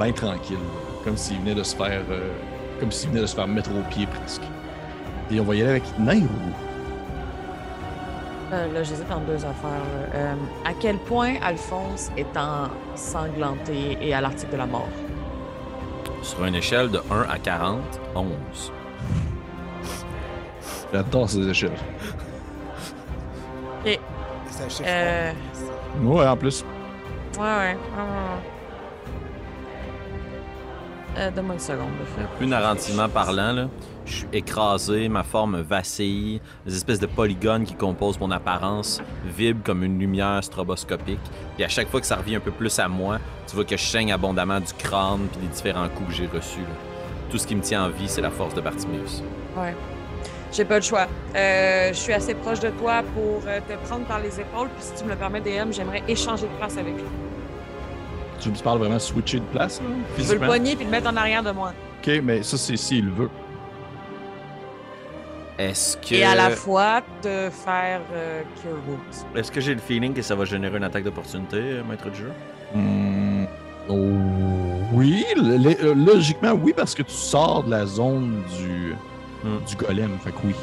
[0.00, 0.58] bien tranquille,
[1.04, 2.28] comme s'il venait de se faire, euh,
[2.80, 4.42] comme s'il venait de se faire mettre au pied presque.
[5.30, 6.26] Et on va y avec Nairou.
[8.52, 9.82] Euh, là, j'hésite entre deux affaires.
[10.14, 10.34] Euh,
[10.64, 14.88] à quel point Alphonse est ensanglanté et à l'article de la mort?
[16.22, 17.80] Sur une échelle de 1 à 40,
[18.14, 18.72] 11.
[20.92, 21.70] J'adore ces échelles.
[23.84, 25.32] C'est un chiffre Euh.
[26.02, 26.64] Ouais, en plus.
[27.38, 27.76] Ouais, ouais.
[31.18, 31.90] Euh, Donne-moi une seconde.
[32.00, 32.26] de fait.
[32.38, 33.66] Plus narrativement parlant, là,
[34.06, 39.62] je suis écrasé, ma forme vacille, les espèces de polygones qui composent mon apparence vibrent
[39.64, 41.20] comme une lumière stroboscopique.
[41.56, 43.76] Puis à chaque fois que ça revient un peu plus à moi, tu vois que
[43.76, 46.60] je saigne abondamment du crâne puis des différents coups que j'ai reçus.
[46.60, 46.66] là.
[47.30, 49.22] Tout ce qui me tient en vie, c'est la force de Bartimeus.
[49.56, 49.74] Ouais.
[50.52, 51.08] J'ai pas le choix.
[51.34, 54.68] Euh, je suis assez proche de toi pour euh, te prendre par les épaules.
[54.76, 57.04] Puis si tu me le permets, DM, j'aimerais échanger de place avec lui.
[58.40, 59.86] Tu me parles vraiment switcher de place, là,
[60.16, 61.72] Je veux le pogner puis le mettre en arrière de moi.
[62.00, 63.30] Ok, mais ça, c'est s'il veut.
[65.58, 66.14] Est-ce que.
[66.14, 69.26] Et à la fois te faire euh, Cure Wounds.
[69.34, 72.18] Est-ce que j'ai le feeling que ça va générer une attaque d'opportunité, euh, maître du
[72.18, 72.32] jeu?
[72.74, 73.44] Hmm,
[73.88, 73.94] oh,
[74.92, 78.94] oui, euh, logiquement, oui, parce que tu sors de la zone du,
[79.44, 79.64] Hmm.
[79.68, 80.18] du golem.
[80.24, 80.54] Fait que oui.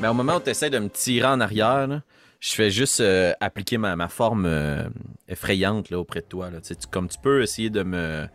[0.00, 2.02] Mais au moment où tu essaies de me tirer en arrière, là,
[2.40, 4.84] je fais juste euh, appliquer ma, ma forme euh,
[5.28, 6.50] effrayante là, auprès de toi.
[6.50, 6.60] Là.
[6.60, 8.26] Tu- comme tu peux essayer de me,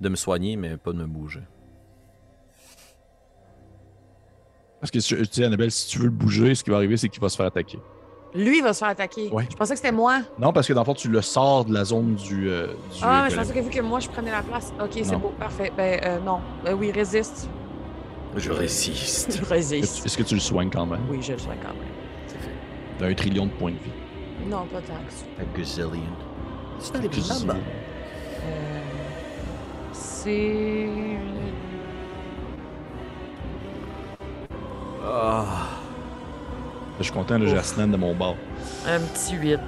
[0.00, 1.40] de me soigner, mais pas de me bouger.
[4.84, 7.08] Parce que, tu sais, Annabelle, si tu veux le bouger, ce qui va arriver, c'est
[7.08, 7.78] qu'il va se faire attaquer.
[8.34, 9.30] Lui va se faire attaquer.
[9.30, 9.46] Ouais.
[9.50, 10.20] Je pensais que c'était moi.
[10.38, 12.50] Non, parce que dans le fond, tu le sors de la zone du.
[12.50, 13.46] euh, du Ah, euh, mais je golem.
[13.48, 14.74] pensais que vu que moi je prenais la place.
[14.78, 15.72] Ok, c'est beau, parfait.
[15.74, 16.40] Ben euh, non.
[16.64, 17.48] Ben oui, résiste.
[18.36, 19.38] Je résiste.
[19.40, 20.04] Je résiste.
[20.04, 21.00] est-ce que tu le soignes quand même?
[21.08, 22.38] Oui, je le sois quand même.
[22.98, 24.50] T'as un trillion de points de vie.
[24.50, 25.24] Non, pas tant que ça.
[25.40, 26.00] A gazillion.
[26.78, 27.56] C'est un number.
[27.56, 28.80] Euh,
[29.92, 30.88] c'est.
[35.06, 35.44] Ah.
[36.98, 38.36] Je suis content, là, j'ai Asnan de mon bord.
[38.86, 39.58] Un petit 8.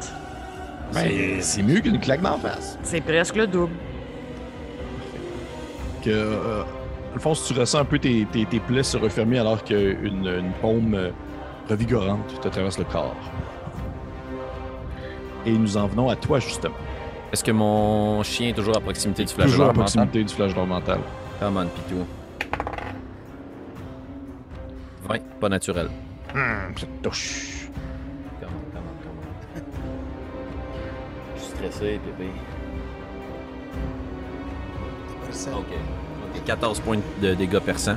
[0.95, 2.79] Ben, c'est mieux qu'une claque d'en face.
[2.85, 3.75] C'est presque le double.
[6.03, 6.63] Que, euh,
[7.15, 10.95] Alphonse, tu ressens un peu tes, tes, tes plaies se refermer alors qu'une une paume
[10.95, 11.11] euh,
[11.69, 13.17] revigorante te traverse le corps.
[15.45, 16.75] Et nous en venons à toi, justement.
[17.33, 19.83] Est-ce que mon chien est toujours à proximité du flash Toujours à mental?
[19.83, 21.01] proximité du flash d'or mental.
[21.41, 22.07] Come on, Pitou.
[25.07, 25.89] 20, pas naturel.
[26.35, 27.69] Hum, ça touche.
[28.43, 28.83] On, come
[29.57, 29.61] on.
[31.37, 32.31] Je suis stressé, bébé.
[35.53, 35.73] Ok.
[36.35, 37.97] Ok, 14 points de dégâts perçants.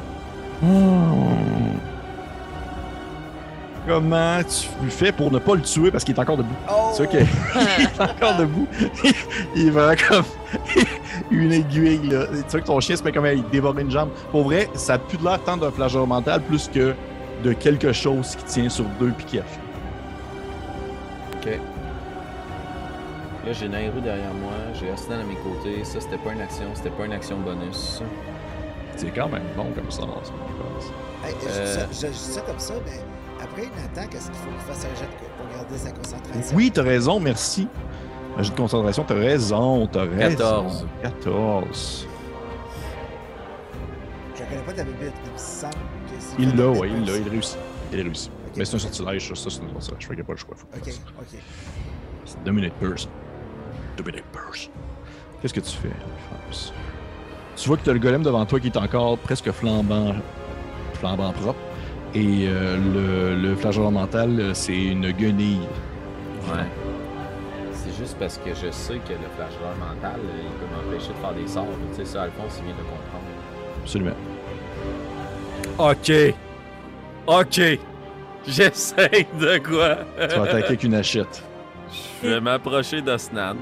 [3.90, 6.54] Comment tu fais pour ne pas le tuer parce qu'il est encore debout?
[6.70, 6.92] Oh!
[6.94, 7.14] C'est ok.
[7.80, 8.68] il est encore debout.
[9.56, 10.24] il est vraiment comme
[11.32, 12.26] une aiguille, là.
[12.28, 14.10] Tu vois que ton chien se met comme à dévorer une jambe.
[14.30, 16.94] Pour vrai, ça a plus de l'air tant d'un flageur mental plus que
[17.44, 19.60] de quelque chose qui tient sur deux puis qui a fait.
[21.52, 21.60] Ok.
[23.48, 25.84] Là, j'ai Nairou derrière moi, j'ai Arsenal à mes côtés.
[25.84, 28.04] Ça, c'était pas une action, c'était pas une action bonus.
[28.98, 30.92] C'est quand même bon comme ça, en ce moment, je pense.
[31.26, 31.86] Hey, je, Euh.
[31.92, 33.00] je- je dis ça comme ça, mais
[33.42, 36.56] après une attaque, est-ce qu'il faut qu'il fasse un jet pour garder sa concentration?
[36.56, 37.68] Oui, t'as raison, merci.
[38.38, 40.38] Un de concentration, t'as raison, t'as raison.
[40.38, 40.88] 14.
[41.02, 42.08] 14.
[44.36, 46.36] Je connais pas ta bébête, mais il me semble que c'est.
[46.40, 47.58] Il l'a, ouais, il l'a, il réussit.
[47.92, 48.32] Il réussit.
[48.48, 48.54] Ok.
[48.58, 49.98] Mais c'est un sortilège, ça, ça c'est un sortilège.
[50.00, 50.56] Je fais qu'il n'y a pas le choix.
[50.56, 51.40] Faut Ok, ok.
[52.26, 53.10] C'est Dominate Burst.
[53.98, 54.70] Dominate Burst.
[55.42, 56.74] Qu'est-ce que tu fais, Alphonse?
[57.56, 60.14] Tu vois que tu as le golem devant toi qui est encore presque flambant,
[60.94, 61.60] flambant propre.
[62.16, 65.68] Et euh, le, le mental, euh, c'est une guenille.
[66.48, 66.66] Ouais.
[67.72, 71.20] C'est juste parce que je sais que le flasheur mental, euh, il peut m'empêcher de
[71.20, 71.68] faire des sorts.
[71.92, 73.26] Tu sais, ça, Alphonse, il vient de comprendre.
[73.84, 74.16] Absolument.
[75.78, 76.12] Ok.
[77.28, 77.80] Ok.
[78.48, 79.98] J'essaie de quoi?
[80.28, 81.44] Tu vas attaquer avec une hachette.
[82.24, 83.56] Je vais m'approcher d'Osnan.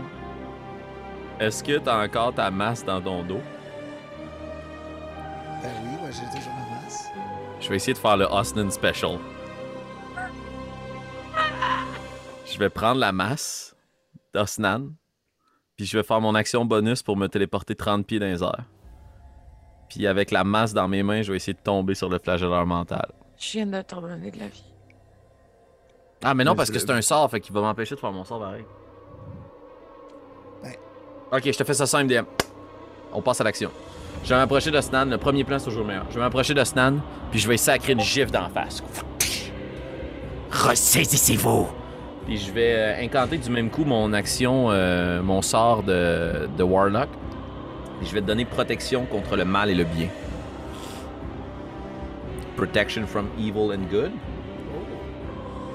[1.40, 3.42] Est-ce que t'as encore ta masse dans ton dos?
[5.62, 6.54] Ben oui, moi j'ai toujours.
[7.68, 9.20] Je vais essayer de faire le Osnan Special.
[12.46, 13.76] Je vais prendre la masse
[14.34, 14.94] d'Osnan,
[15.76, 18.64] puis je vais faire mon action bonus pour me téléporter 30 pieds dans les airs.
[19.90, 22.66] Puis avec la masse dans mes mains, je vais essayer de tomber sur le flagelleur
[22.66, 23.12] mental.
[23.38, 24.64] Je viens de te redonner de la vie.
[26.24, 28.24] Ah, mais non, parce que c'est un sort, fait qu'il va m'empêcher de faire mon
[28.24, 28.64] sort pareil.
[30.64, 30.74] Ben.
[31.34, 32.24] Ok, je te fais ça simple, DM.
[33.12, 33.72] On passe à l'action.
[34.28, 35.06] Je vais m'approcher de Snan.
[35.06, 36.06] Le premier plan, c'est toujours le meilleur.
[36.10, 36.96] Je vais m'approcher de Snan,
[37.32, 38.84] puis je vais sacrer une gifle d'en face.
[40.52, 41.70] Ressaisissez-vous.
[42.26, 46.64] Puis je vais euh, incanter du même coup mon action, euh, mon sort de, de
[46.64, 47.08] Warlock.
[48.00, 50.10] Puis je vais te donner protection contre le mal et le bien.
[52.58, 54.12] Protection from evil and good.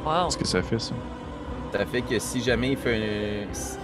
[0.05, 0.27] Wow.
[0.27, 0.93] Qu'est-ce que ça fait, ça?
[1.73, 2.97] Ça fait que si jamais il fait
[3.49, 3.55] un...
[3.55, 3.79] si-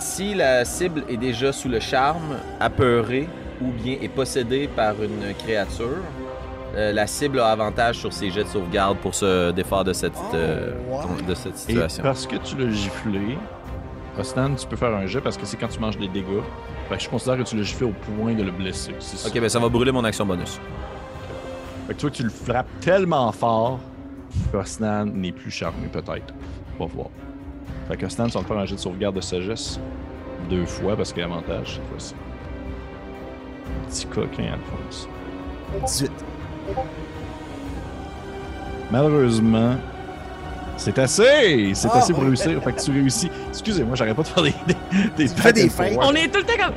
[0.00, 3.28] Si la cible est déjà sous le charme, apeurée
[3.60, 5.98] ou bien est possédée par une créature,
[6.76, 10.12] euh, la cible a avantage sur ses jets de sauvegarde pour se défaire de cette,
[10.16, 11.20] Oh, euh, wow.
[11.26, 12.02] de cette Et situation.
[12.02, 13.36] parce que tu l'as giflé,
[14.18, 16.42] Osnan, tu peux faire un jet parce que c'est quand tu manges des dégâts.
[16.88, 18.94] Fait que je considère que tu l'as giflé au point de le blesser.
[18.98, 19.28] Ça.
[19.28, 20.60] Ok, ben ça va brûler mon action bonus.
[21.86, 23.78] Fait que tu vois que tu le frappes tellement fort
[24.52, 26.32] qu'Osnan n'est plus charmé, peut-être.
[26.78, 27.06] On va voir.
[27.88, 29.80] Fait que tu vas me faire un jet de sauvegarde de sagesse
[30.48, 32.14] deux fois parce qu'il y a avantage cette fois-ci.
[33.90, 35.08] Petit coquin, Alphonse.
[35.86, 36.10] 18.
[38.90, 39.74] Malheureusement,
[40.76, 41.72] c'est assez!
[41.74, 41.98] C'est Ah!
[41.98, 42.60] assez pour réussir.
[42.62, 43.30] Fait que tu réussis.
[43.48, 44.54] Excusez-moi, j'arrête pas de faire des.
[44.66, 44.74] des,
[45.16, 45.98] des Tu fais des back and feintes.
[46.02, 46.74] On est tout le temps comme.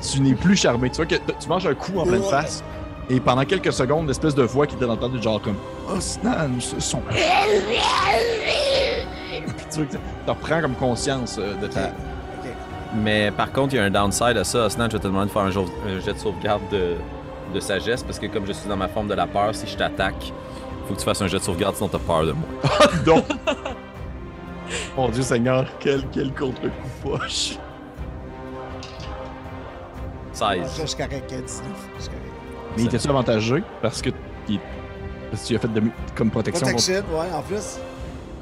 [0.00, 0.90] tu n'es plus charmé.
[0.90, 2.62] Tu vois que tu manges un coup en pleine face
[3.10, 5.56] et pendant quelques secondes, l'espèce de voix qui te dans le genre comme
[5.88, 7.00] Oh, Snan, ce son.
[7.08, 7.18] Puis
[9.70, 9.98] tu vois que tu
[10.28, 11.90] reprends comme conscience euh, de ta.
[12.94, 14.66] Mais par contre, il y a un downside à ça.
[14.66, 16.96] Osnan, je vais te demander de faire un, jet de sauvegarde de,
[17.54, 19.76] de sagesse parce que comme je suis dans ma forme de la peur, si je
[19.76, 20.32] t'attaque,
[20.86, 22.48] faut que tu fasses un jet de sauvegarde sinon t'as peur de moi.
[23.06, 23.24] Donc.
[24.96, 26.70] Mon Dieu Seigneur, quel, quel contre-coup
[27.02, 27.58] poche.
[30.42, 30.80] Ah, 16.
[30.80, 31.42] Je suis correct, 19.
[31.98, 32.20] Je correct.
[32.76, 34.10] Mais il était-tu avantageux parce que,
[34.48, 34.60] il-
[35.30, 35.82] parce que tu as fait de,
[36.14, 36.88] comme protection contre.
[36.90, 37.78] Ouais, en plus.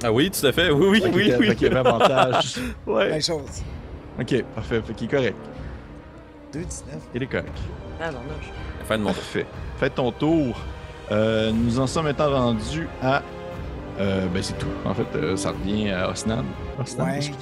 [0.04, 0.70] Ah oui, tout à fait.
[0.70, 1.66] Oui, oui, oui, était- oui.
[1.66, 2.56] avait avantage.
[2.86, 3.10] ouais.
[3.10, 3.62] Même chose.
[4.20, 4.82] Ok, parfait.
[4.82, 5.36] Fait qu'il est correct.
[6.52, 6.94] 2, 19.
[7.14, 7.58] Il est correct.
[8.00, 8.84] Ah non, non.
[8.86, 9.16] Fin de mon tour.
[9.22, 9.46] Parfait.
[9.78, 10.56] Fais ton tour.
[11.10, 13.22] Euh, nous en sommes maintenant rendus à
[14.00, 14.66] Euh, ben, c'est tout.
[14.84, 16.44] En fait, euh, ça revient à Osnan.
[16.78, 17.18] Osnan, Ouais.
[17.18, 17.32] tu-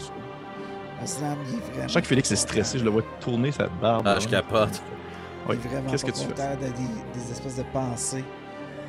[1.02, 1.88] Aslam, il est vraiment.
[1.88, 2.78] Je sens que Félix est stressé.
[2.78, 4.06] Je le vois tourner sa barbe.
[4.08, 4.80] Ah, je capote.
[5.50, 6.56] il est vraiment Qu'est-ce que tu fais?
[6.56, 6.70] de des,
[7.20, 8.24] des espèces de pensées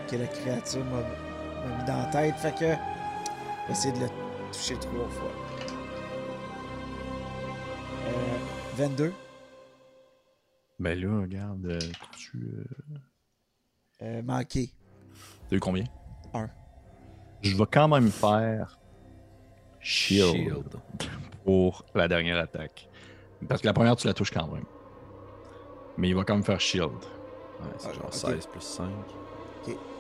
[0.10, 2.36] que la créature m'a mis dans la tête.
[2.38, 2.60] Fait que.
[2.66, 2.68] Je
[3.68, 4.08] vais essayer de le
[4.54, 5.30] toucher trois fois.
[8.08, 8.38] Euh,
[8.76, 9.14] 22.
[10.80, 11.80] Ben là, regarde, euh,
[12.18, 12.38] tu.
[12.38, 12.64] euh,
[14.04, 14.70] Euh, manqué.
[15.50, 15.86] T'as eu combien?
[16.34, 16.50] Un.
[17.42, 18.78] Je vais quand même faire
[19.80, 20.76] shield, Shield.
[21.44, 22.88] pour la dernière attaque.
[23.48, 24.66] Parce que la première, tu la touches quand même.
[25.98, 26.92] Mais il va quand même faire shield.
[26.92, 28.14] Ouais, c'est Ah, genre ok.
[28.14, 28.90] 16 plus 5.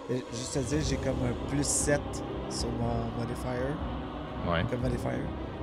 [0.09, 1.99] Euh, Juste à dire, j'ai comme un plus 7
[2.49, 3.51] sur mon modifier.
[4.47, 4.63] Ouais.
[4.69, 5.09] Comme modifier.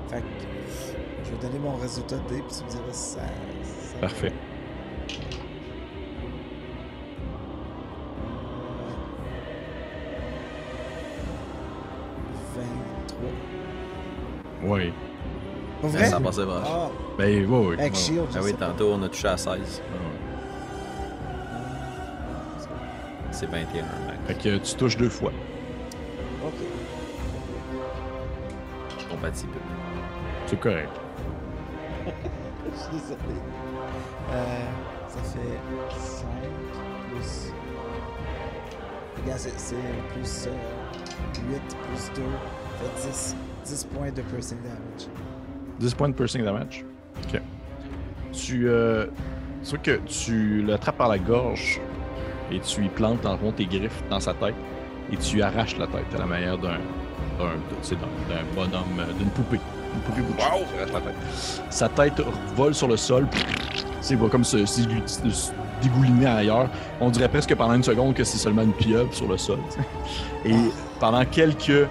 [0.08, 3.20] Fait que je vais donner mon résultat de dé, puis tu me diras si ça.
[3.20, 4.32] ça- Parfait.
[14.62, 14.68] 23.
[14.76, 14.92] Ouais.
[15.82, 16.04] Pas vrai?
[16.06, 16.66] Ça passait vache.
[16.68, 17.74] Ah, Ben, ouais, ouais.
[17.80, 17.94] avec.
[17.94, 18.26] Shield.
[18.32, 19.48] je Ah oui, tantôt on a touché à 16.
[19.58, 19.98] Ouais.
[23.30, 23.88] C'est 21, mec.
[24.26, 25.32] Fait que tu touches deux fois.
[26.44, 26.52] Ok.
[29.10, 29.52] Compatible.
[30.46, 30.90] C'est correct.
[32.06, 33.40] Je suis désolé.
[34.32, 34.64] Euh,
[35.08, 35.58] ça fait
[35.98, 36.26] 5
[37.10, 37.52] plus.
[39.22, 39.76] Regarde, c'est- c'est
[40.12, 42.22] plus euh, 8 plus 2.
[42.22, 43.36] Ça fait 10.
[43.64, 45.08] 10 points de piercing damage.
[45.78, 46.84] 10 points de piercing damage.
[47.24, 47.40] Ok.
[48.32, 48.68] Tu.
[48.68, 49.06] Euh,
[49.62, 51.80] sûr que tu l'attrapes par la gorge
[52.50, 54.54] et tu lui plantes dans le fond tes griffes dans sa tête
[55.10, 59.60] et tu arraches la tête à la manière tu d'un- d'un bonhomme, euh, d'une poupée.
[60.92, 61.14] La tête.
[61.70, 62.20] Sa tête
[62.56, 63.26] vole sur le sol.
[64.00, 65.50] C'est va comme se, se déglu- se
[65.82, 66.68] dégouliner ailleurs.
[67.00, 69.58] On dirait presque pendant une seconde que c'est seulement une pieuvre sur le sol.
[70.44, 70.54] Et
[71.00, 71.86] pendant quelques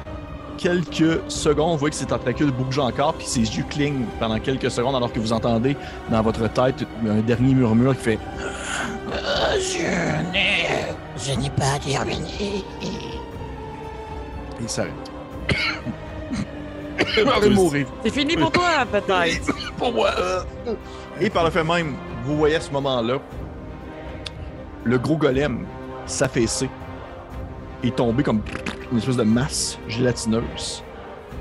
[0.57, 4.69] quelques secondes, vous voyez que ses tentacules bougent encore, puis ses yeux clignent pendant quelques
[4.69, 5.75] secondes, alors que vous entendez
[6.11, 8.19] dans votre tête un dernier murmure qui fait
[9.11, 10.67] Euh, je n'ai.
[11.17, 12.63] Je n'ai pas terminé.
[12.81, 12.87] et
[14.61, 14.91] il s'arrête.
[17.53, 19.53] Mourir C'est fini pour toi, peut-être.
[19.77, 20.11] pour moi.
[21.21, 21.95] Et par le fait même,
[22.25, 23.19] vous voyez à ce moment-là
[24.83, 25.65] le gros golem
[26.05, 26.69] s'affaisser
[27.83, 28.41] et tomber comme
[28.91, 30.83] une espèce de masse gélatineuse,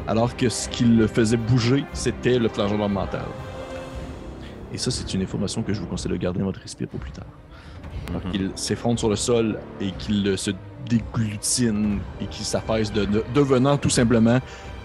[0.06, 3.24] alors que ce qui le faisait bouger, c'était le flagellum mental.
[4.72, 6.98] Et ça, c'est une information que je vous conseille de garder dans votre esprit pour
[7.00, 7.26] plus tard.
[8.08, 10.50] Alors qu'il s'effondre sur le sol et qu'il euh, se
[10.88, 14.38] déglutine et qu'il s'affaisse, de, de- devenant tout simplement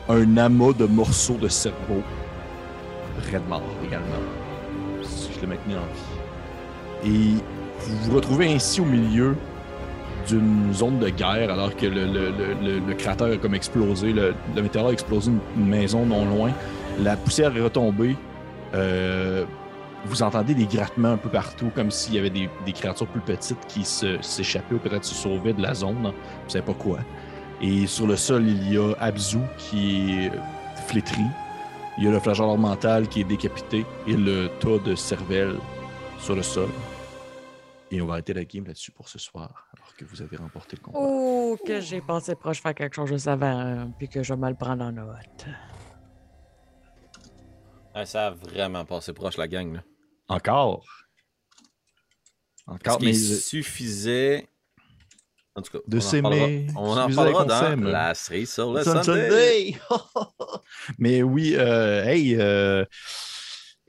[0.09, 2.01] un amas de morceaux de cerveau
[3.31, 4.05] raide mort également.
[5.03, 7.09] Si je le maintenais en vie.
[7.09, 7.43] Et
[7.79, 9.35] vous vous retrouvez ainsi au milieu
[10.27, 15.31] d'une zone de guerre alors que le, cratère a comme explosé, le, météore a explosé
[15.55, 16.51] une, maison non loin.
[16.99, 18.15] La poussière est retombée.
[18.73, 19.45] Euh,
[20.05, 23.65] vous entendez des grattements un peu partout, comme s'il y avait des, créatures plus petites
[23.67, 26.01] qui s'échappaient ou peut-être se sauvaient de la zone.
[26.01, 26.99] Vous savez pas quoi.
[27.61, 30.31] Et sur le sol, il y a Abzu qui est
[30.87, 31.23] flétri.
[31.97, 35.57] Il y a le flagellum mental qui est décapité et le tas de cervelles
[36.19, 36.69] sur le sol.
[37.89, 40.75] Et on va arrêter la game là-dessus pour ce soir, alors que vous avez remporté
[40.75, 40.99] le combat.
[41.01, 44.39] Oh, que j'ai pensé proche faire quelque chose de savant, hein, puis que je vais
[44.39, 45.45] me le prendre en note.
[47.95, 49.73] Ouais, ça a vraiment passé proche, la gang.
[49.73, 49.83] Là.
[50.27, 50.85] Encore.
[52.67, 54.47] Encore, mais suffisait.
[55.57, 56.21] En tout cas, de on en s'aimer.
[56.21, 59.73] parlera- On en parlera dans la série sur le Sun Sunday.
[59.73, 59.77] Sunday!
[60.99, 62.85] mais oui, euh, hey, euh,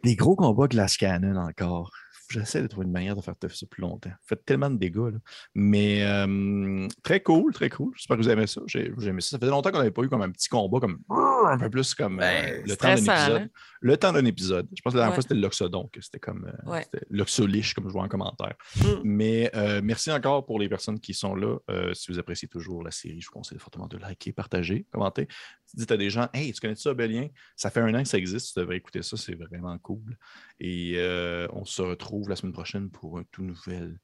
[0.03, 1.91] des gros combats Glass Cannon encore.
[2.31, 4.11] J'essaie de trouver une manière de faire ça plus longtemps.
[4.27, 4.97] Faites tellement de dégâts.
[5.13, 5.19] là.
[5.55, 7.93] Mais euh, très cool, très cool.
[7.97, 8.61] J'espère que vous aimez ça.
[8.67, 9.31] J'ai aimé ça.
[9.31, 11.95] Ça faisait longtemps qu'on n'avait pas eu comme un petit combat, comme un peu plus
[11.95, 13.43] comme Ben, euh, le temps d'un épisode.
[13.43, 13.49] hein?
[13.81, 14.69] Le temps d'un épisode.
[14.77, 15.15] Je pense que la dernière Ouais.
[15.15, 16.87] fois, c'était l'Oxodon, que c'était comme euh, Ouais.
[17.11, 18.55] l'Oxoliche, comme je vois en commentaire.
[18.77, 18.83] Mm.
[19.05, 21.57] Mais euh, merci encore pour les personnes qui sont là.
[21.95, 25.29] Si vous appréciez toujours la série, je vous conseille fortement de liker, partager, commenter.
[25.75, 28.19] Dites à des gens Hey, tu connais ça, Bélien Ça fait un an que ça
[28.19, 30.17] existe, tu devrais écouter ça, c'est vraiment cool.
[30.61, 33.99] Et euh, on se retrouve la semaine prochaine pour un tout nouvel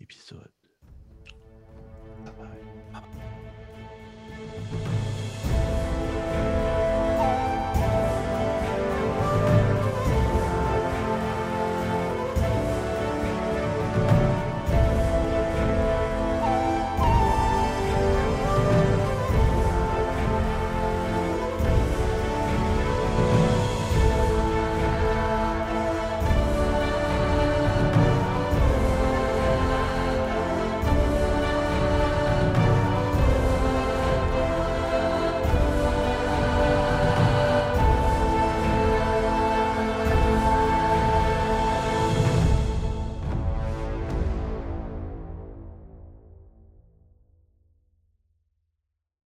[0.00, 0.50] épisode.
[2.24, 2.67] Bye.